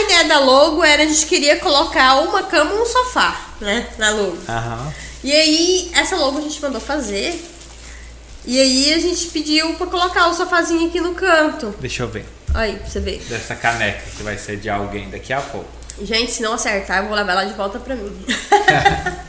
[0.00, 3.86] A ideia da logo era a gente queria colocar uma cama ou um sofá, né?
[3.98, 4.38] Na logo.
[4.48, 4.90] Aham.
[5.22, 7.38] E aí, essa logo a gente mandou fazer.
[8.46, 11.74] E aí a gente pediu pra colocar o sofazinho aqui no canto.
[11.78, 12.24] Deixa eu ver.
[12.54, 13.18] Aí, pra você ver.
[13.28, 15.68] Dessa caneca que vai ser de alguém daqui a pouco.
[16.00, 18.24] Gente, se não acertar, eu vou levar ela de volta pra mim.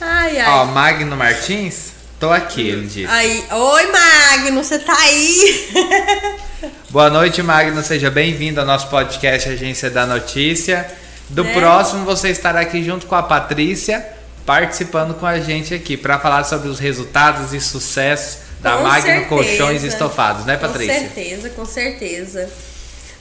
[0.00, 0.50] ai, ai.
[0.52, 3.06] Ó, Magno Martins, tô aqui, ele disse.
[3.06, 5.68] Aí, oi Magno, você tá aí?
[6.90, 7.82] Boa noite, Magno.
[7.82, 10.86] Seja bem-vindo ao nosso podcast Agência da Notícia.
[11.28, 11.52] Do Né?
[11.52, 14.06] próximo, você estará aqui junto com a Patrícia,
[14.46, 19.02] participando com a gente aqui para falar sobre os resultados e sucessos da Com Magno
[19.06, 19.26] certeza.
[19.28, 20.94] Colchões Estofados, né, Com Patrícia?
[21.00, 22.48] certeza, com certeza.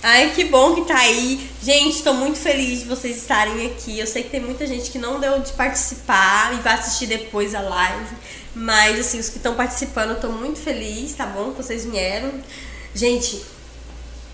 [0.08, 1.50] Ai, que bom que tá aí.
[1.64, 3.98] Gente, tô muito feliz de vocês estarem aqui.
[3.98, 7.56] Eu sei que tem muita gente que não deu de participar e vai assistir depois
[7.56, 8.16] a live.
[8.54, 11.54] Mas, assim, os que estão participando, eu tô muito feliz, tá bom?
[11.54, 12.32] Que vocês vieram.
[12.94, 13.44] Gente,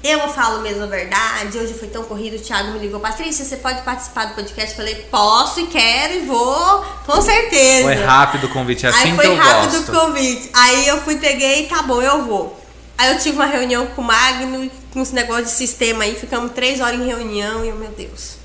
[0.03, 1.57] eu falo mesmo a verdade.
[1.57, 2.35] Hoje foi tão corrido.
[2.35, 4.71] O Thiago me ligou, Patrícia, você pode participar do podcast?
[4.71, 7.83] Eu falei, posso e quero e vou, com certeza.
[7.83, 9.89] Foi rápido o convite, é assim Aí que foi eu rápido gosto.
[9.89, 10.49] o convite.
[10.53, 12.59] Aí eu fui, peguei, tá bom, eu vou.
[12.97, 16.51] Aí eu tive uma reunião com o Magno, com esse negócio de sistema aí, ficamos
[16.53, 18.35] três horas em reunião e eu, meu Deus.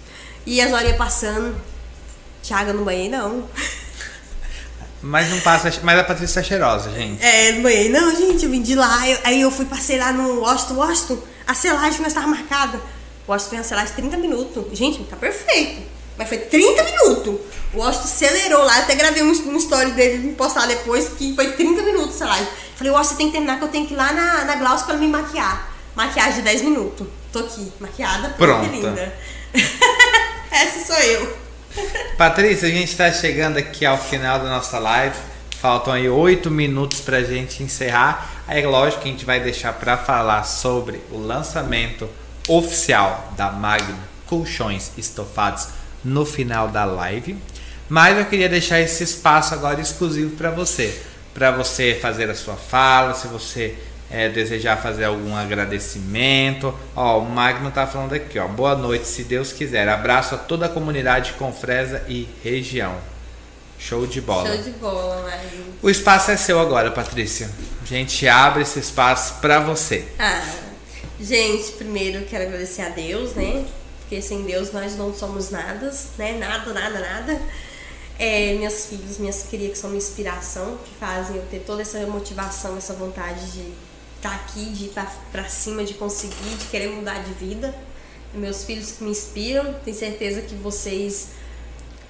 [0.44, 1.56] E as horas passando.
[2.42, 3.48] Thiago, eu não banhei não.
[5.02, 7.22] Mas não passa, mas a Patrícia é cheirosa, gente.
[7.24, 9.08] É, não banhei não, gente, eu vim de lá.
[9.08, 12.78] eu- aí eu fui passei lá no Washington, Washington, a selagem nós estava marcada.
[13.26, 14.64] O Washington tem a selagem de 30 minutos.
[14.78, 15.82] Gente, tá perfeito.
[16.16, 17.40] Mas foi 30 minutos.
[17.74, 18.78] O Washington acelerou lá.
[18.78, 22.18] Eu até gravei um, um story dele me postar depois, que foi 30 minutos a
[22.18, 22.48] selagem.
[22.76, 24.82] Falei, Washington, você tem que terminar que eu tenho que ir lá na, na Glaus
[24.82, 25.75] pra me maquiar.
[25.96, 27.06] Maquiagem de 10 minutos.
[27.32, 28.68] Tô aqui, maquiada, Pronta.
[28.68, 29.14] linda.
[30.52, 31.38] Essa sou eu.
[32.18, 35.16] Patrícia, a gente está chegando aqui ao final da nossa live.
[35.58, 38.30] Faltam aí oito minutos para a gente encerrar.
[38.46, 42.06] Aí, lógico que a gente vai deixar para falar sobre o lançamento
[42.46, 45.68] oficial da Magno Colchões Estofados
[46.04, 47.38] no final da live.
[47.88, 52.56] Mas eu queria deixar esse espaço agora exclusivo para você, para você fazer a sua
[52.56, 53.78] fala, se você
[54.10, 56.74] é, desejar fazer algum agradecimento.
[56.94, 58.46] Ó, o Magno tá falando aqui, ó.
[58.46, 59.88] Boa noite, se Deus quiser.
[59.88, 62.96] Abraço a toda a comunidade Confresa e região.
[63.78, 64.48] Show de bola.
[64.48, 65.64] Show de bola, Magno.
[65.82, 67.50] O espaço é seu agora, Patrícia.
[67.82, 70.06] A gente abre esse espaço para você.
[70.18, 70.42] Ah,
[71.20, 73.64] gente, primeiro quero agradecer a Deus, né?
[74.00, 76.38] Porque sem Deus nós não somos nada, né?
[76.38, 77.40] Nada, nada, nada.
[78.18, 81.98] É, meus filhos, minhas crias que são minha inspiração, que fazem eu ter toda essa
[82.06, 83.74] motivação, essa vontade de
[84.26, 87.74] estar aqui, de ir pra, pra cima, de conseguir, de querer mudar de vida.
[88.34, 91.28] Meus filhos que me inspiram, tenho certeza que vocês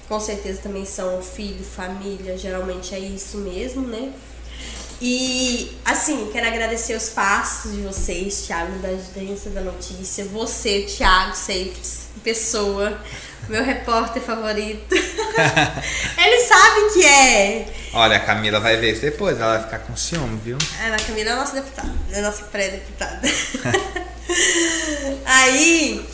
[0.08, 4.12] com certeza também são filho, família, geralmente é isso mesmo, né?
[5.02, 10.24] E, assim, quero agradecer os passos de vocês, Thiago, da Agência da Notícia.
[10.26, 12.98] Você, Thiago Seixas, pessoa,
[13.48, 14.94] meu repórter favorito.
[14.94, 17.66] Ele sabe que é.
[17.92, 20.58] Olha, a Camila vai ver isso depois, ela vai ficar com ciúme, viu?
[20.80, 23.22] Ah, a Camila é a nossa deputada, é a nossa pré-deputada.
[25.24, 26.04] Aí,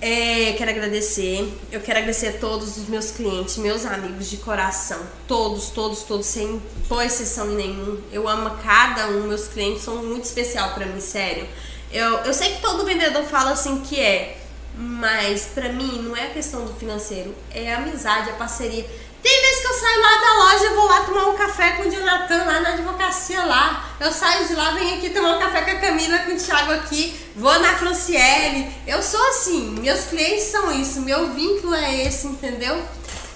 [0.00, 1.52] é, quero agradecer.
[1.72, 5.00] Eu quero agradecer a todos os meus clientes, meus amigos de coração.
[5.26, 8.00] Todos, todos, todos, sem pôr exceção nenhum.
[8.12, 9.26] Eu amo cada um.
[9.26, 11.48] Meus clientes são muito especial pra mim, sério.
[11.90, 14.37] Eu, eu sei que todo vendedor fala assim que é,
[14.80, 18.88] mas pra mim não é a questão do financeiro, é a amizade, a parceria.
[19.20, 21.88] Tem vezes que eu saio lá da loja, eu vou lá tomar um café com
[21.88, 23.96] o Jonathan lá na advocacia lá.
[23.98, 26.72] Eu saio de lá, venho aqui tomar um café com a Camila, com o Thiago
[26.74, 28.72] aqui, vou na Franciele.
[28.86, 32.80] Eu sou assim, meus clientes são isso, meu vínculo é esse, entendeu?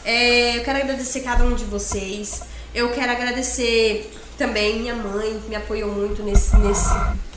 [0.04, 2.42] É, eu quero agradecer cada um de vocês.
[2.72, 6.88] Eu quero agradecer também minha mãe, que me apoiou muito nesse, nesse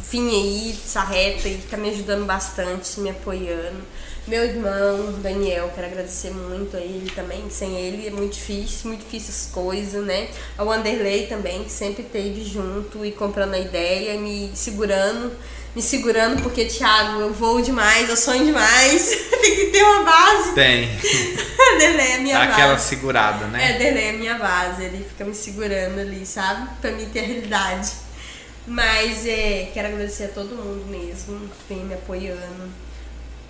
[0.10, 3.84] fim aí, dessa reta e tá me ajudando bastante, me apoiando.
[4.28, 7.48] Meu irmão, Daniel, quero agradecer muito a ele também.
[7.50, 10.30] Sem ele é muito difícil, muito difícil as coisas, né?
[10.58, 15.32] Ao Wanderlei também, que sempre esteve junto e comprando a ideia, me segurando,
[15.76, 19.10] me segurando, porque, Thiago, eu vou demais, eu sonho demais.
[19.42, 20.54] Tem que ter uma base.
[20.56, 20.90] Tem.
[21.60, 22.88] Wanderlei é a minha Aquela base.
[22.90, 24.06] segurada, É, né?
[24.06, 26.68] É a minha base, ele fica me segurando ali, sabe?
[26.82, 27.92] Pra mim ter a realidade.
[28.68, 32.70] Mas é, quero agradecer a todo mundo mesmo que vem me apoiando.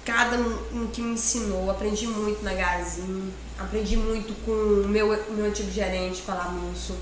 [0.03, 1.72] cada um que me ensinou.
[1.72, 6.95] Aprendi muito na Gazin, aprendi muito com o meu, meu antigo gerente, com a Lamusso.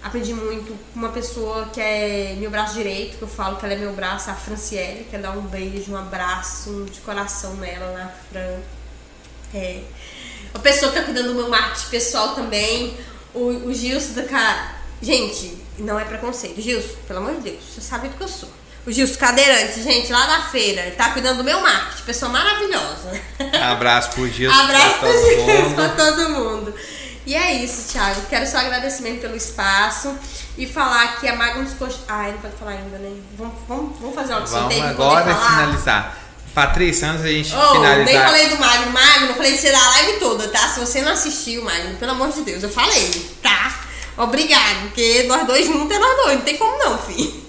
[0.00, 3.74] Aprendi muito com uma pessoa que é meu braço direito, que eu falo que ela
[3.74, 5.06] é meu braço, a Franciele.
[5.10, 8.60] Quero dar um beijo, um abraço de coração nela, na Fran.
[9.52, 9.82] É.
[10.54, 12.96] Uma pessoa que tá cuidando do meu marketing pessoal também.
[13.34, 14.77] O, o Gilson da.
[15.00, 16.60] Gente, não é preconceito.
[16.60, 18.50] Gilson, pelo amor de Deus, você sabe do que eu sou.
[18.86, 23.20] O Gilson Cadeirante, gente, lá na feira, ele tá cuidando do meu marketing, pessoa maravilhosa.
[23.70, 24.56] Abraço pro Gilson.
[24.58, 26.74] Abraço pro Gilson, pra todo mundo.
[27.26, 28.22] E é isso, Thiago.
[28.30, 30.16] Quero só agradecimento pelo espaço
[30.56, 31.98] e falar que a Magnus Coxa.
[32.08, 33.20] Ah, ele pode falar ainda, né?
[33.36, 36.18] Vamos, vamos, vamos fazer uma Vamos agora finalizar.
[36.54, 38.04] Patrícia, antes da gente oh, finalizar.
[38.06, 38.90] Nem falei do Magno.
[38.90, 40.68] Magno, falei de você da live toda, tá?
[40.68, 43.10] Se você não assistiu, Magno, pelo amor de Deus, eu falei,
[43.42, 43.87] tá?
[44.18, 47.48] Obrigado, porque nós dois juntos é nós dois, não tem como não, filho.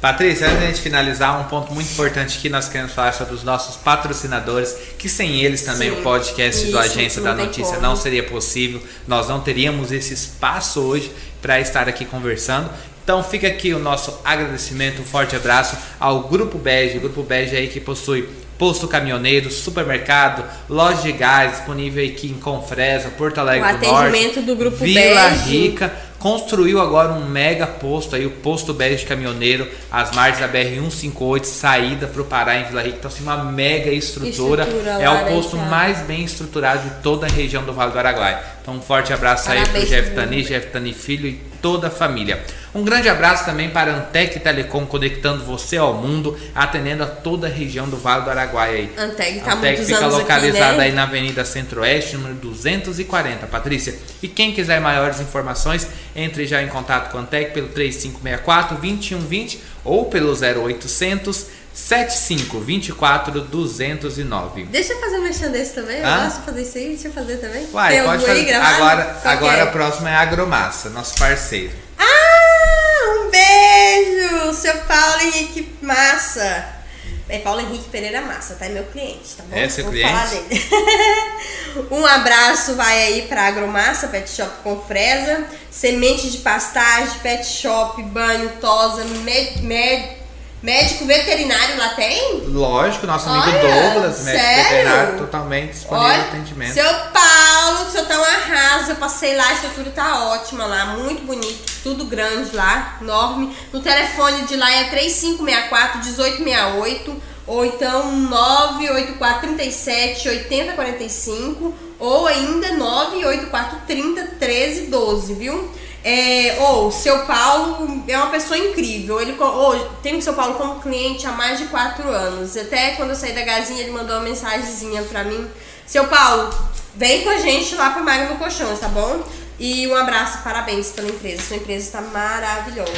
[0.00, 3.34] Patrícia, antes de a gente finalizar, um ponto muito importante que nós queremos falar sobre
[3.34, 7.74] os nossos patrocinadores, que sem eles também Sim, o podcast isso, do Agência da Notícia
[7.74, 7.82] como.
[7.82, 11.12] não seria possível, nós não teríamos esse espaço hoje
[11.42, 12.70] para estar aqui conversando.
[13.04, 16.96] Então fica aqui o nosso agradecimento, um forte abraço ao Grupo Bege.
[16.96, 22.34] O Grupo Bege aí que possui posto caminhoneiro, supermercado, loja de gás disponível aqui em
[22.34, 28.14] Confresa, Porto Alegre o do Norte, do Grupo Vila Rica construiu agora um mega posto
[28.14, 32.64] aí, o posto Bege Caminhoneiro, as margens da BR 158, saída para o Pará em
[32.64, 32.98] Vila Rica.
[32.98, 34.64] Então, assim, uma mega estrutura.
[34.64, 38.38] estrutura é o posto mais bem estruturado de toda a região do Vale do Araguaia.
[38.62, 41.88] Então, um forte abraço Parabéns, aí para o Jeff Tani, Jeff Tani Filho e toda
[41.88, 42.42] a família.
[42.72, 47.48] Um grande abraço também para a Antec Telecom, conectando você ao mundo, atendendo a toda
[47.48, 48.92] a região do Vale do Araguaia aí.
[48.96, 50.84] Antec tá Antec fica localizada aqui, né?
[50.84, 53.94] aí na Avenida Centro-Oeste, número 240, Patrícia.
[54.22, 59.60] E quem quiser maiores informações, entre já em contato com a Antec pelo 3564 2120
[59.84, 64.64] ou pelo 0800 7524 209.
[64.64, 65.98] Deixa eu fazer um mexão desse também.
[65.98, 66.88] Eu gosto de fazer isso aí.
[66.88, 67.68] Deixa eu fazer também.
[67.72, 68.54] Uai, Tem pode fazer.
[68.54, 71.72] Agora, agora a próxima é a Agromassa, nosso parceiro.
[71.98, 74.54] Ah, um beijo!
[74.54, 76.80] Seu Paulo Henrique Massa.
[77.28, 78.66] É Paulo Henrique Pereira Massa, tá?
[78.66, 79.56] É meu cliente, tá bom?
[79.56, 80.12] É seu Vou cliente?
[80.12, 81.86] Falar dele.
[81.92, 85.44] um abraço vai aí pra Agromassa, Pet Shop com Fresa.
[85.70, 90.19] Semente de pastagem, Pet Shop, banho, tosa, med, med
[90.62, 92.42] Médico veterinário lá tem?
[92.48, 94.62] Lógico, nosso amigo Olha, Douglas, médico sério?
[94.64, 96.74] veterinário, totalmente disponível Olha, atendimento.
[96.74, 98.90] Seu Paulo, o senhor tá um arraso.
[98.90, 103.56] Eu passei lá, a estrutura tá ótima lá, muito bonito, tudo grande lá, enorme.
[103.72, 113.78] No telefone de lá é 3564 1868 ou então 984 37 8045 ou ainda 984
[113.86, 115.70] 30 13 12, viu?
[116.02, 119.20] É, ou oh, seu Paulo é uma pessoa incrível.
[119.20, 122.56] Ele oh, tem o seu Paulo como cliente há mais de quatro anos.
[122.56, 125.46] Até quando eu saí da Gazinha, ele mandou uma mensagenzinha pra mim.
[125.86, 126.54] Seu Paulo,
[126.94, 129.22] vem com a gente lá pro Magno Colchões, tá bom?
[129.58, 131.42] E um abraço, parabéns pela empresa.
[131.42, 132.92] Sua empresa está maravilhosa.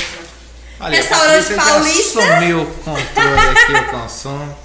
[0.78, 2.20] Olha, Restaurante Paulista.
[2.20, 4.58] Sumiu o controle aqui, o consumo.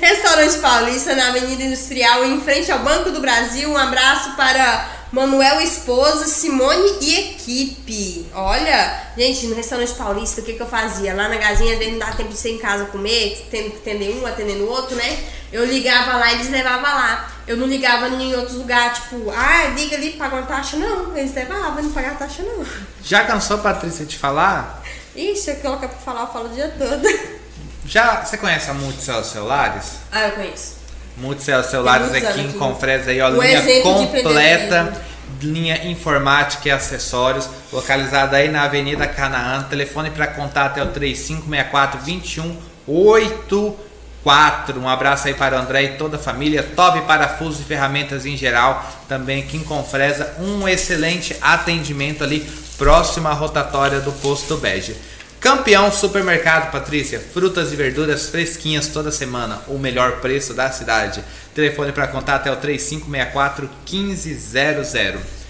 [0.00, 3.70] Restaurante Paulista na Avenida Industrial, em frente ao Banco do Brasil.
[3.70, 8.26] Um abraço para Manuel Esposa, Simone e equipe.
[8.34, 11.14] Olha, gente, no restaurante paulista, o que, que eu fazia?
[11.14, 14.26] Lá na gazinha, não dá tempo de ser em casa comer, tendo que atender um,
[14.26, 15.22] atendendo o outro, né?
[15.52, 17.30] Eu ligava lá e eles levavam lá.
[17.46, 20.78] Eu não ligava em outros lugares, tipo, ah, liga ali, paga uma taxa.
[20.78, 22.64] Não, eles levavam, não pagava taxa não.
[23.04, 24.82] Já cansou, Patrícia, de falar?
[25.14, 27.02] Ixi, eu coloco pra falar, eu falo o dia todo.
[27.84, 29.96] Já, você conhece a Multicel Celulares?
[30.10, 30.81] Ah, eu conheço.
[31.16, 34.92] Multicel Celulares aqui em Confresa aí, ó, linha completa,
[35.40, 39.62] linha informática e acessórios, localizada aí na Avenida Canaã.
[39.64, 42.00] Telefone para contato é o 3564
[42.86, 44.80] 2184.
[44.80, 46.62] Um abraço aí para o André e toda a família.
[46.62, 48.84] Top parafusos e ferramentas em geral.
[49.08, 52.40] Também aqui em Confresa, um excelente atendimento ali
[52.78, 54.96] próximo à rotatória do Posto Bege.
[55.42, 57.18] Campeão Supermercado, Patrícia.
[57.18, 59.60] Frutas e verduras fresquinhas toda semana.
[59.66, 61.20] O melhor preço da cidade.
[61.52, 65.41] Telefone para contato é o 3564 1500.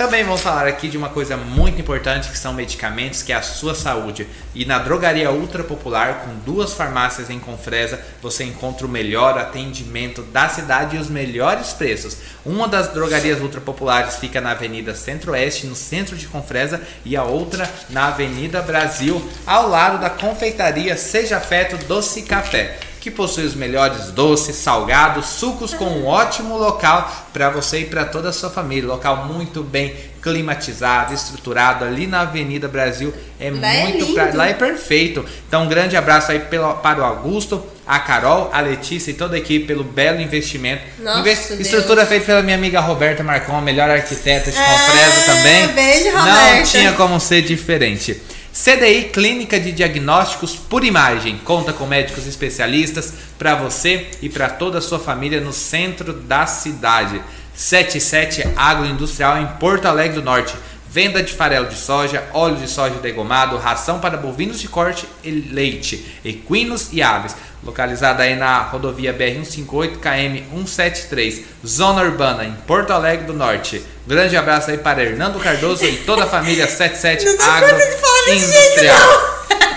[0.00, 3.42] Também vamos falar aqui de uma coisa muito importante que são medicamentos, que é a
[3.42, 4.26] sua saúde.
[4.54, 10.22] E na Drogaria Ultra Popular, com duas farmácias em Confresa, você encontra o melhor atendimento
[10.22, 12.16] da cidade e os melhores preços.
[12.46, 17.24] Uma das drogarias ultra populares fica na Avenida Centro-Oeste, no centro de Confresa, e a
[17.24, 22.89] outra na Avenida Brasil, ao lado da confeitaria Seja Feto Doce Café.
[23.00, 28.04] Que possui os melhores doces, salgados, sucos com um ótimo local para você e para
[28.04, 28.86] toda a sua família.
[28.88, 33.12] Local muito bem climatizado, estruturado ali na Avenida Brasil.
[33.40, 34.12] É Lá é muito lindo.
[34.14, 35.24] pra- lá é perfeito.
[35.48, 39.34] Então, um grande abraço aí pelo- para o Augusto, a Carol, a Letícia e toda
[39.34, 40.82] a equipe pelo belo investimento.
[40.98, 45.20] Nossa, Inves- estrutura feita pela minha amiga Roberta Marcon, a melhor arquiteta de É, Confresa
[45.26, 45.68] também.
[45.68, 46.62] beijo, Não Roberta.
[46.70, 48.20] tinha como ser diferente.
[48.52, 51.38] CDI Clínica de Diagnósticos por Imagem.
[51.38, 56.46] Conta com médicos especialistas para você e para toda a sua família no centro da
[56.46, 57.22] cidade.
[57.54, 60.54] 77 Agroindustrial em Porto Alegre do Norte.
[60.92, 65.30] Venda de farelo de soja, óleo de soja degomado, ração para bovinos de corte e
[65.30, 67.36] leite, equinos e aves.
[67.62, 73.80] Localizada aí na rodovia BR-158 KM 173, Zona Urbana, em Porto Alegre do Norte.
[74.04, 77.86] Grande abraço aí para Hernando Cardoso e toda a família 77 Não dá Agro conta
[77.86, 79.40] de falar desse jeito, Industrial.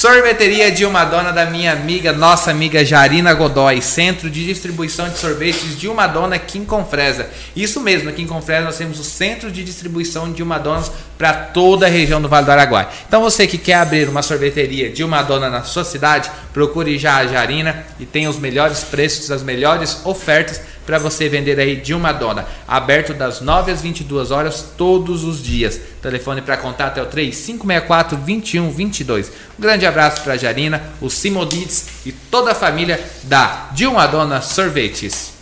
[0.00, 5.78] Sorveteria Dilma Dona da minha amiga, nossa amiga Jarina Godoy, centro de distribuição de sorvetes
[5.78, 7.28] Dilma Dona Kim Confresa.
[7.54, 10.90] Isso mesmo, aqui em Confresa nós temos o centro de distribuição de Dilma Donas
[11.20, 12.88] para toda a região do Vale do Araguaia.
[13.06, 17.26] Então você que quer abrir uma sorveteria Dilma Dona na sua cidade, procure já a
[17.26, 22.10] Jarina e tem os melhores preços, as melhores ofertas para você vender aí de uma
[22.10, 22.46] dona.
[22.66, 25.78] Aberto das 9 às 22 horas todos os dias.
[26.00, 29.28] Telefone para contato é o 3564 2122.
[29.58, 35.39] Um grande abraço para Jarina, o Simodites e toda a família da Dilma Dona Sorvetes.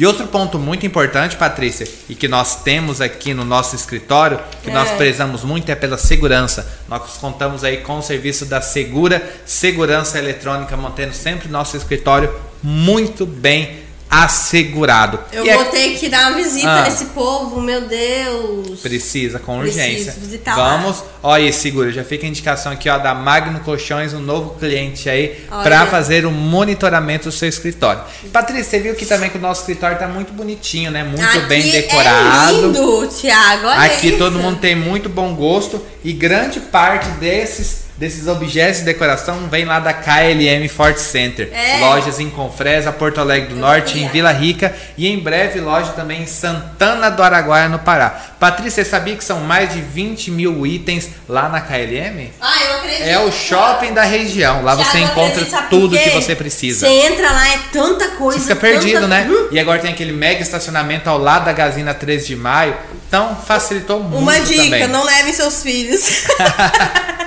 [0.00, 4.70] E outro ponto muito importante, Patrícia, e que nós temos aqui no nosso escritório, que
[4.70, 4.96] nós É.
[4.96, 6.66] prezamos muito é pela segurança.
[6.88, 13.26] Nós contamos aí com o serviço da Segura Segurança Eletrônica, mantendo sempre nosso escritório muito
[13.26, 15.20] bem assegurado.
[15.32, 16.82] Eu E é- vou ter que dar uma visita Ah.
[16.82, 18.80] nesse povo, meu Deus.
[18.80, 20.12] Precisa, com urgência.
[20.18, 20.76] visitar lá.
[20.76, 21.02] Vamos.
[21.22, 21.92] Olha aí, segura.
[21.92, 26.26] Já fica a indicação aqui, ó, da Magno Colchões, um novo cliente aí, para fazer
[26.26, 28.02] o monitoramento do seu escritório.
[28.32, 31.04] Patrícia, você viu que também que o nosso escritório tá muito bonitinho, né?
[31.04, 32.52] Muito Aqui bem É decorado.
[32.72, 33.66] lindo, Thiago.
[33.66, 34.18] Olha Aqui isso.
[34.18, 39.66] todo mundo tem muito bom gosto e grande parte desses desses objetos de decoração vem
[39.66, 41.50] lá da KLM Fort Center.
[41.52, 41.78] É.
[41.80, 44.08] Lojas em Confresa, Porto Alegre do Eu Norte, em.
[44.08, 48.08] Vila Rica e em breve loja também em Santana do Araguaia, no Pará.
[48.40, 52.30] Patrícia, você sabia que são mais de 20 mil itens lá na KLM?
[52.40, 53.02] Ah, eu acredito.
[53.06, 54.62] É o shopping da região.
[54.64, 56.86] Lá você Thiago, eu encontra acredito, tudo que você precisa.
[56.86, 58.38] Você entra lá, é tanta coisa.
[58.38, 59.28] Você fica perdido, tanta- né?
[59.30, 62.74] Hum, E agora tem aquele mega estacionamento ao lado da Gazina 13 de maio.
[63.06, 64.88] Então facilitou muito Uma dica, também.
[64.88, 66.24] não levem seus filhos.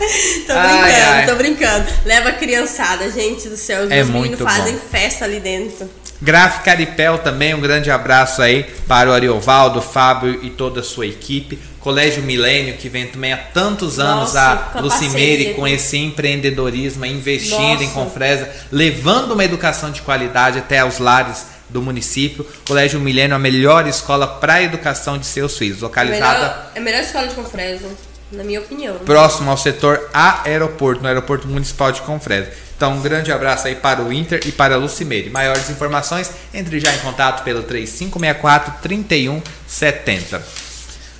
[0.46, 1.26] tô Ai, brincando, ai.
[1.26, 1.86] tô brincando.
[2.04, 3.84] Leva a criançada, gente do céu.
[3.84, 4.80] Os É meninos fazem bom.
[4.90, 5.88] festa ali dentro.
[6.22, 11.06] Gráfica Aripel também, um grande abraço aí para o Ariovaldo, Fábio e toda a sua
[11.06, 11.58] equipe.
[11.80, 17.82] Colégio Milênio, que vem também há tantos anos Nossa, a Lucimeire com esse empreendedorismo, investindo
[17.82, 17.94] em Nossa.
[17.94, 22.46] Confresa, levando uma educação de qualidade até os lares do município.
[22.66, 26.82] Colégio Milênio, a melhor escola para a educação de seus filhos, localizada Melhor, é a
[26.82, 27.88] melhor escola de Confresa,
[28.32, 28.96] na minha opinião.
[28.98, 32.50] próximo ao setor aeroporto, no aeroporto municipal de Confresa.
[32.76, 35.28] Então, um grande abraço aí para o Inter e para a Lucimeire.
[35.28, 40.42] Maiores informações, entre já em contato pelo 3564 3170.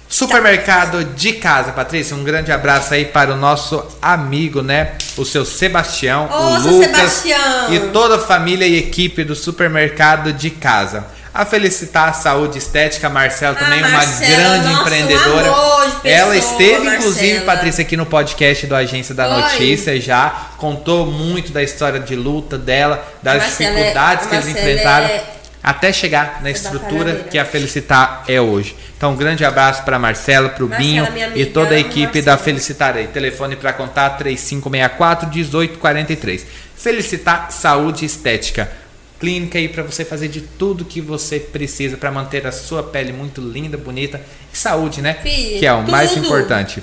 [0.08, 4.94] Supermercado de casa, Patrícia, um grande abraço aí para o nosso amigo, né?
[5.16, 7.72] O seu Sebastião, Ô, o seu Lucas Sebastião!
[7.74, 11.06] e toda a família e equipe do Supermercado de Casa.
[11.32, 15.42] A Felicitar a Saúde Estética, a Marcela Ah, também uma Marcela, grande nossa, um empreendedora.
[15.44, 17.40] de pessoa, Ela esteve, inclusive.
[17.42, 19.40] Patrícia, aqui no podcast do Agência da Foi.
[19.42, 20.28] Notícia já.
[20.58, 25.06] Contou muito da história de luta dela, das Marcela é- dificuldades a que eles enfrentaram.
[25.06, 25.24] é-
[25.62, 28.74] Até chegar na É estrutura que a Felicitar é hoje.
[28.96, 32.96] Então, um grande abraço para Marcela, para o Binho e toda a equipe da Felicitar
[32.96, 33.06] aí.
[33.08, 36.46] Telefone para contato 3564 1843.
[36.76, 38.72] Felicitar Saúde Estética.
[39.20, 43.12] Clínica aí para você fazer de tudo que você precisa para manter a sua pele
[43.12, 44.20] muito linda, bonita
[44.52, 45.14] e saúde, né?
[45.58, 46.24] Que é o mais tudo.
[46.24, 46.82] importante.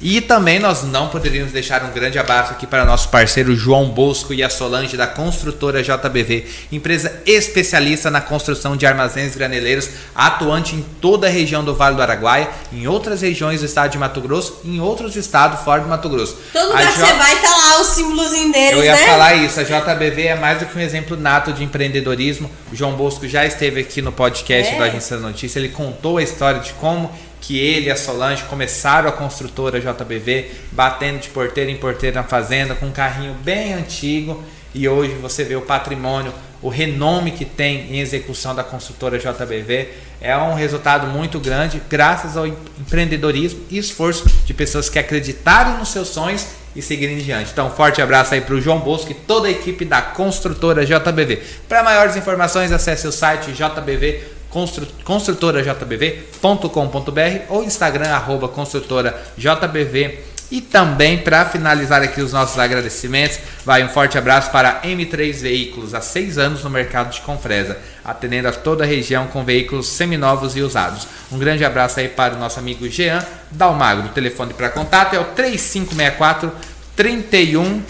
[0.00, 4.32] E também nós não poderíamos deixar um grande abraço aqui para nosso parceiro João Bosco
[4.32, 10.82] e a Solange da construtora JBV, empresa especialista na construção de armazéns graneleiros, atuante em
[11.00, 14.60] toda a região do Vale do Araguaia, em outras regiões do estado de Mato Grosso
[14.64, 16.36] e em outros estados fora do Mato Grosso.
[16.52, 19.06] Todo lugar que J- você vai, tá lá o símbolozinho deles, eu ia né?
[19.06, 22.48] falar isso, a JBV é mais do que um exemplo nato de empreendedorismo.
[22.72, 24.76] O João Bosco já esteve aqui no podcast É.
[24.76, 27.10] do Agência da Notícia, ele contou a história de como
[27.40, 32.26] que ele e a Solange começaram a construtora JBV, batendo de porteira em porteira na
[32.26, 34.42] fazenda, com um carrinho bem antigo,
[34.74, 39.88] e hoje você vê o patrimônio, o renome que tem em execução da construtora JBV.
[40.20, 45.88] É um resultado muito grande, graças ao empreendedorismo e esforço de pessoas que acreditaram nos
[45.88, 47.50] seus sonhos e seguir em diante.
[47.52, 51.42] Então, forte abraço aí pro João Bosco e toda a equipe da construtora JBV.
[51.68, 61.44] Para maiores informações, acesse o site JBV construtorajbv.com.br ou Instagram arroba construtorajbv e também para
[61.44, 66.64] finalizar aqui os nossos agradecimentos, vai um forte abraço para M3 Veículos, há seis anos
[66.64, 71.06] no mercado de Confresa, atendendo a toda a região com veículos seminovos e usados.
[71.30, 74.06] Um grande abraço aí para o nosso amigo Jean Dalmagro.
[74.06, 76.50] O telefone para contato é o 3564
[76.96, 77.82] 31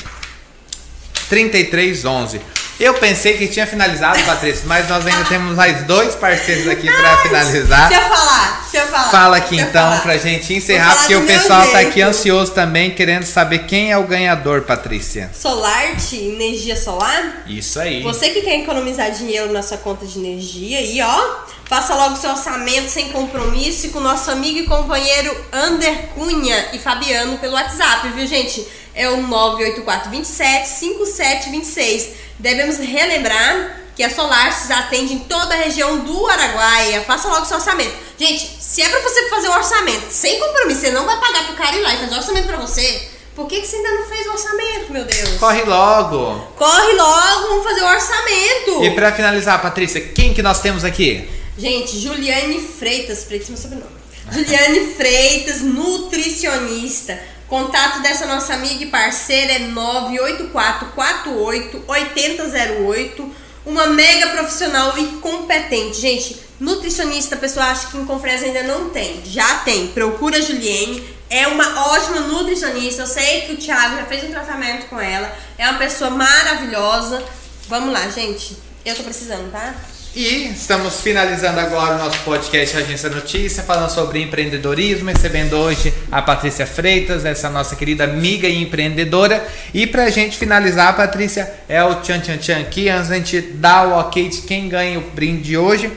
[1.28, 2.57] 3311.
[2.78, 7.16] Eu pensei que tinha finalizado, Patrícia, mas nós ainda temos mais dois parceiros aqui para
[7.18, 7.88] finalizar.
[7.88, 9.10] Deixa eu falar, deixa eu falar.
[9.10, 13.66] Fala aqui então para gente encerrar, porque o pessoal tá aqui ansioso também, querendo saber
[13.66, 15.28] quem é o ganhador, Patrícia.
[15.34, 17.42] Solarte, energia solar?
[17.48, 18.00] Isso aí.
[18.00, 22.30] Você que quer economizar dinheiro na sua conta de energia, aí ó, faça logo seu
[22.30, 28.24] orçamento sem compromisso com nosso amigo e companheiro Ander Cunha e Fabiano pelo WhatsApp, viu
[28.24, 28.64] gente?
[28.98, 32.08] É o 984 27 5726.
[32.36, 37.02] Devemos relembrar que a Solaris atende em toda a região do Araguaia.
[37.02, 37.94] Faça logo seu orçamento.
[38.18, 41.54] Gente, se é pra você fazer um orçamento sem compromisso, você não vai pagar pro
[41.54, 43.08] cara ir lá e fazer um orçamento pra você.
[43.36, 45.30] Por que, que você ainda não fez o orçamento, meu Deus?
[45.38, 46.48] Corre logo!
[46.56, 48.84] Corre logo, vamos fazer o orçamento!
[48.84, 51.28] E pra finalizar, Patrícia, quem que nós temos aqui?
[51.56, 53.92] Gente, Juliane Freitas, Freitas é meu sobrenome.
[54.32, 57.37] Juliane Freitas, nutricionista.
[57.48, 63.34] Contato dessa nossa amiga e parceira é 98448 8008.
[63.64, 66.00] Uma mega profissional e competente.
[66.00, 69.22] Gente, nutricionista, a pessoa acha que em Confresa ainda não tem.
[69.24, 69.86] Já tem.
[69.88, 71.16] Procura a Juliene.
[71.30, 73.02] É uma ótima nutricionista.
[73.02, 75.34] Eu sei que o Thiago já fez um tratamento com ela.
[75.56, 77.24] É uma pessoa maravilhosa.
[77.68, 78.56] Vamos lá, gente.
[78.84, 79.74] Eu tô precisando, tá?
[80.18, 86.20] E estamos finalizando agora o nosso podcast Agência Notícia, falando sobre empreendedorismo, recebendo hoje a
[86.20, 89.46] Patrícia Freitas, essa nossa querida amiga e empreendedora.
[89.72, 93.86] E pra gente finalizar, Patrícia, é o tchan tchan tchan aqui, antes da gente dar
[93.86, 95.92] o ok de quem ganha o brinde hoje,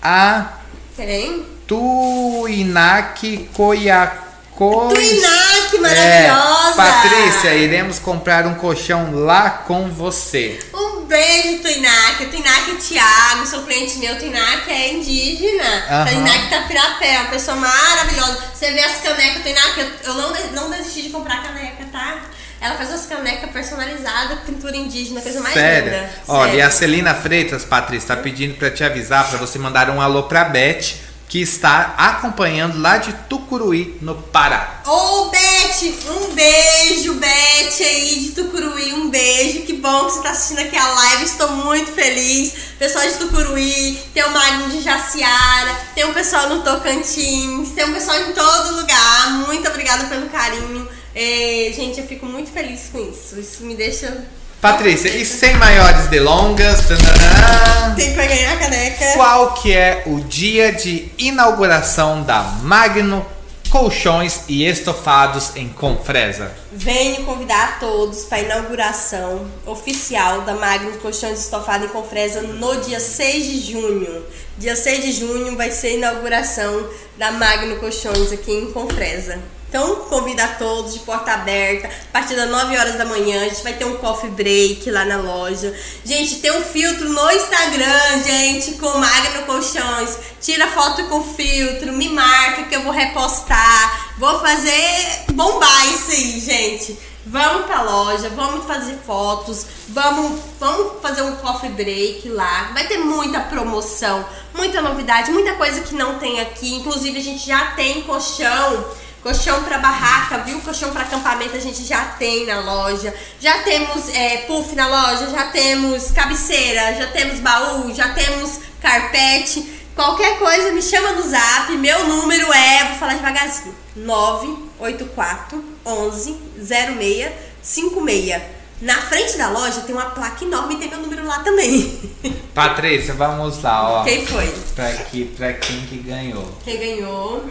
[0.00, 0.52] a
[0.94, 1.44] Quem?
[1.66, 6.70] Tuinac Koyak Tuinac, maravilhosa!
[6.70, 10.56] É, Patrícia, iremos comprar um colchão lá com você.
[10.72, 12.26] Um beijo, Tuinac.
[12.26, 14.18] Tuinac e Thiago, sou cliente meu.
[14.18, 15.84] Tuinac é indígena.
[15.90, 16.06] Aham.
[16.06, 18.38] Tuinac tá pirapé, uma pessoa maravilhosa.
[18.54, 22.22] Você vê as canecas, Tuinac, eu, eu não, não desisti de comprar caneca, tá?
[22.60, 25.92] Ela faz umas canecas personalizadas, pintura indígena, coisa mais Sério?
[25.92, 26.10] linda.
[26.26, 26.58] Olha, Sério.
[26.58, 30.22] e a Celina Freitas, Patrícia, tá pedindo pra te avisar, pra você mandar um alô
[30.22, 30.94] pra Beth,
[31.36, 34.80] que está acompanhando lá de Tucuruí, no Pará.
[34.86, 39.60] Ô, Beth, um beijo, Beth aí de Tucuruí, um beijo.
[39.66, 42.54] Que bom que você tá assistindo aqui a live, estou muito feliz.
[42.78, 47.92] Pessoal de Tucuruí, tem o Magno de Jaciara, tem um pessoal no Tocantins, tem um
[47.92, 49.32] pessoal em todo lugar.
[49.46, 50.88] Muito obrigada pelo carinho.
[51.14, 53.38] É, gente, eu fico muito feliz com isso.
[53.38, 54.26] Isso me deixa.
[54.66, 59.12] Patrícia, e sem maiores delongas, tananã, Tem que ganhar a caneca.
[59.14, 63.24] qual que é o dia de inauguração da Magno
[63.70, 66.50] Colchões e Estofados em Confresa?
[66.72, 72.80] Venho convidar a todos para a inauguração oficial da Magno Colchões Estofado em Confresa no
[72.80, 74.24] dia 6 de junho.
[74.58, 79.38] Dia 6 de junho vai ser a inauguração da Magno Colchões aqui em Confresa.
[79.68, 83.42] Então, convido a todos de porta aberta, a partir das 9 horas da manhã.
[83.42, 85.74] A gente vai ter um coffee break lá na loja.
[86.04, 90.18] Gente, tem um filtro no Instagram, gente, com Magno Colchões.
[90.40, 94.14] Tira foto com filtro, me marca que eu vou repostar.
[94.18, 96.98] Vou fazer bombar isso aí, gente.
[97.28, 102.70] Vamos pra loja, vamos fazer fotos, vamos, vamos fazer um coffee break lá.
[102.72, 106.76] Vai ter muita promoção, muita novidade, muita coisa que não tem aqui.
[106.76, 108.86] Inclusive, a gente já tem colchão.
[109.26, 110.60] Colchão para barraca, viu?
[110.60, 113.12] Colchão para acampamento a gente já tem na loja.
[113.40, 119.68] Já temos é, puff na loja, já temos cabeceira, já temos baú, já temos carpete.
[119.96, 121.72] Qualquer coisa me chama no zap.
[121.72, 128.42] Meu número é, vou falar devagarzinho: 984 11 06 56.
[128.80, 131.98] Na frente da loja tem uma placa enorme e tem meu número lá também.
[132.54, 134.04] Patrícia, vamos lá, ó.
[134.04, 134.54] Quem foi?
[134.76, 136.46] Pra, aqui, pra quem que ganhou.
[136.62, 137.44] Quem ganhou?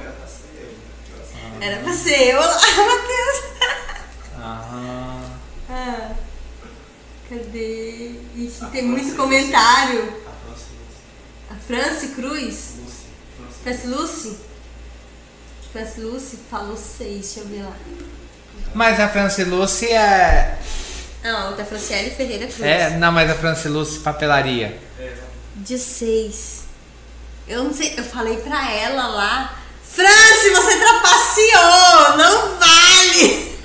[1.62, 3.44] Era pra ser eu lá, Matheus.
[4.38, 5.22] Aham.
[5.70, 6.12] Ah,
[7.30, 8.12] cadê?
[8.36, 10.14] Ixi, tem muito comentário.
[11.50, 12.74] A Franci Cruz?
[13.64, 14.38] Franci Lucy?
[15.72, 17.76] Franci Lucy falou seis, deixa eu ver lá.
[18.74, 20.58] Mas a Franciluce é.
[21.24, 22.62] Não, da Franciele Ferreira Cruz.
[22.62, 24.78] É, não, mas a Franciluce papelaria.
[25.56, 26.64] De seis.
[27.48, 29.60] Eu não sei, eu falei pra ela lá.
[29.96, 32.18] Franci, você trapaceou!
[32.18, 33.56] Não vale!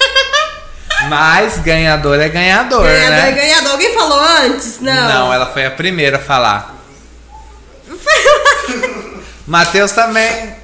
[1.08, 3.28] Mas ganhador é ganhador, Ganhador né?
[3.30, 3.72] é ganhador.
[3.72, 4.80] Alguém falou antes?
[4.80, 5.08] Não.
[5.08, 6.76] Não, ela foi a primeira a falar.
[9.46, 10.54] Matheus também.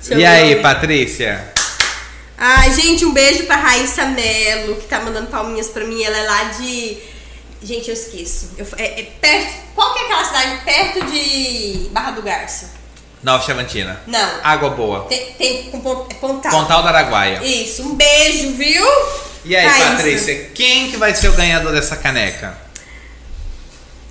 [0.00, 0.62] Deixa E aí, ver.
[0.62, 1.52] Patrícia?
[2.38, 6.02] Ai, gente, um beijo pra Raíssa Melo, que tá mandando palminhas pra mim.
[6.02, 6.98] Ela é lá de.
[7.62, 8.50] Gente, eu esqueço.
[8.58, 9.52] Eu- é, é perto.
[9.74, 12.71] Qual que é aquela cidade perto de Barra do Garça?
[13.22, 14.00] Nova Chavantina.
[14.06, 14.30] Não.
[14.42, 15.06] Água boa.
[15.08, 16.50] Tem, tem com é Pontal.
[16.50, 17.40] Pontal do Araguaia.
[17.44, 18.84] Isso, um beijo, viu?
[19.44, 19.90] E aí, Raíssa.
[19.90, 22.56] Patrícia, quem que vai ser o ganhador dessa caneca?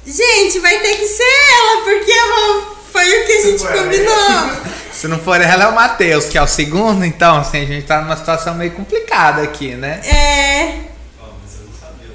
[0.05, 3.77] Gente, vai ter que ser ela, porque ela- foi o que a gente Ué.
[3.77, 4.51] combinou.
[4.91, 7.85] Se não for ela, é o Matheus, que é o segundo, então, assim, a gente
[7.87, 10.01] tá numa situação meio complicada aqui, né?
[10.05, 10.91] É.
[11.21, 12.11] Ó, mas eu não sabia.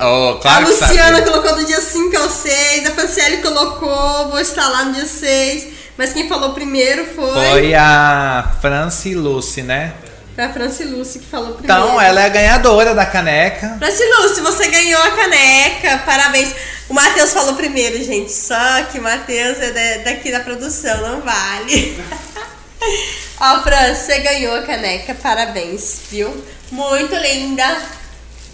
[0.00, 4.68] Oh, claro a Luciana colocou do dia 5 ao 6, a Franciele colocou, vou estar
[4.68, 5.77] lá no dia 6.
[5.98, 9.92] Mas quem falou primeiro foi, Foi a Franci Lucy, né?
[10.34, 11.82] foi a Franci Lucy que falou primeiro.
[11.82, 13.74] Então, ela é a ganhadora da caneca.
[13.78, 16.54] Franci Lucy, você ganhou a caneca, parabéns.
[16.88, 21.20] O Matheus falou primeiro, gente, só que o Matheus é da- daqui da produção, não
[21.22, 22.00] vale.
[23.40, 26.44] Ó, Fran, você ganhou a caneca, parabéns, viu?
[26.70, 27.82] Muito linda.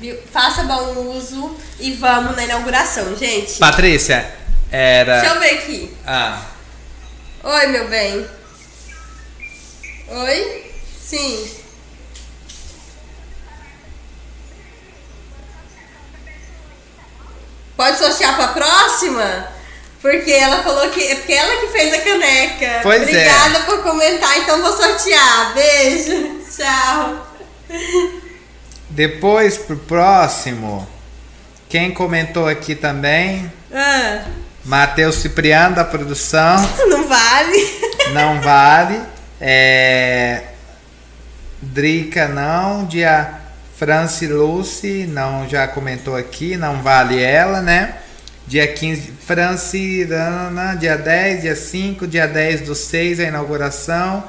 [0.01, 0.17] Viu?
[0.33, 3.59] Faça bom uso e vamos na inauguração, gente.
[3.59, 4.27] Patrícia,
[4.73, 5.21] era.
[5.21, 5.97] Deixa eu ver aqui.
[6.07, 6.41] Ah,
[7.47, 8.27] Oi, meu bem.
[10.09, 10.73] Oi?
[10.99, 11.51] Sim.
[17.77, 19.49] Pode sortear pra próxima?
[20.01, 21.03] Porque ela falou que.
[21.03, 22.81] É porque ela que fez a caneca.
[22.83, 23.29] Pois é.
[23.29, 25.53] Obrigada por comentar, então vou sortear.
[25.53, 26.41] Beijo.
[26.51, 27.27] Tchau.
[28.89, 30.89] depois pro próximo,
[31.69, 33.53] quem comentou aqui também?
[33.71, 34.25] Ah,
[34.65, 36.57] Matheus Cipriano da produção.
[36.89, 37.81] não vale.
[38.13, 39.01] Não vale.
[39.41, 40.43] É...
[41.61, 42.87] Drica não.
[42.87, 43.45] Dia
[43.77, 47.97] Franci Lucy, não, já comentou aqui, não vale ela, né?
[48.47, 54.25] Dia 15, Franci, Ana, dia 10, dia 5, dia 10 do 6, a inauguração.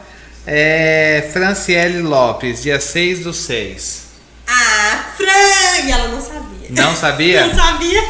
[0.48, 4.06] É, Franciele Lopes, dia 6 do 6.
[4.48, 5.86] Ah, Fran!
[5.86, 6.68] E ela não sabia.
[6.70, 7.48] Não sabia?
[7.48, 8.04] Não sabia.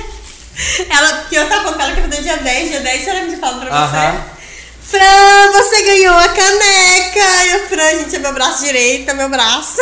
[0.89, 3.27] Ela, porque eu tava falando com ela que fazer dia 10, dia 10, será que
[3.27, 3.95] me fala pra você?
[3.97, 4.21] Aham.
[4.87, 7.45] Fran, você ganhou a caneca!
[7.45, 9.81] E a Fran, gente, é meu braço direito, é meu braço.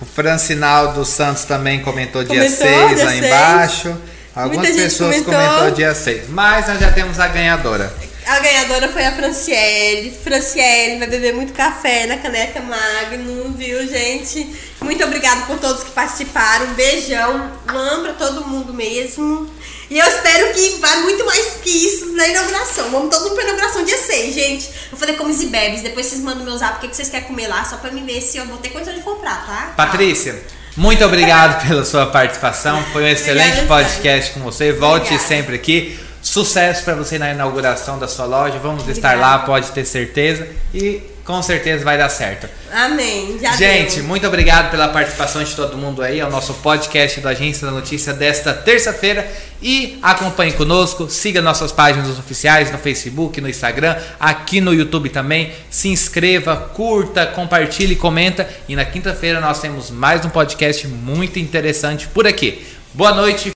[0.00, 3.24] O Francinaldo Santos também comentou dia Comentou, 6 dia aí 6.
[3.24, 3.96] embaixo.
[4.34, 5.34] Algumas Muita gente pessoas comentou.
[5.34, 6.28] comentou dia 6.
[6.28, 7.92] Mas nós já temos a ganhadora.
[8.24, 10.16] A ganhadora foi a Franciele.
[10.22, 14.54] Franciele vai beber muito café na caneca Magnum, viu, gente?
[14.80, 16.66] Muito obrigada por todos que participaram.
[16.66, 17.50] Um beijão.
[17.68, 19.50] Um pra todo mundo mesmo.
[19.90, 22.90] E eu espero que vá muito mais que isso na inauguração.
[22.90, 24.68] Vamos todo mundo pra inauguração dia 6, gente.
[24.90, 25.82] Vou fazer comes e bebes.
[25.82, 28.02] Depois vocês mandam meu zap o que que vocês querem comer lá, só pra me
[28.02, 29.72] ver se eu vou ter condição de comprar, tá?
[29.76, 30.42] Patrícia,
[30.76, 32.82] muito obrigado pela sua participação.
[32.92, 34.72] Foi um excelente Obrigada, podcast com você.
[34.72, 35.26] Volte Obrigada.
[35.28, 35.98] sempre aqui.
[36.20, 38.58] Sucesso para você na inauguração da sua loja.
[38.58, 39.36] Vamos estar Obrigada.
[39.38, 40.46] lá, pode ter certeza.
[40.74, 42.48] E com certeza vai dar certo.
[42.72, 43.38] Amém.
[43.38, 44.04] Já Gente, deu.
[44.04, 46.20] muito obrigado pela participação de todo mundo aí.
[46.20, 49.30] É o nosso podcast da Agência da Notícia desta terça-feira.
[49.60, 55.52] E acompanhe conosco, siga nossas páginas oficiais no Facebook, no Instagram, aqui no YouTube também.
[55.68, 58.48] Se inscreva, curta, compartilhe, comenta.
[58.66, 62.66] E na quinta-feira nós temos mais um podcast muito interessante por aqui.
[62.94, 63.46] Boa noite.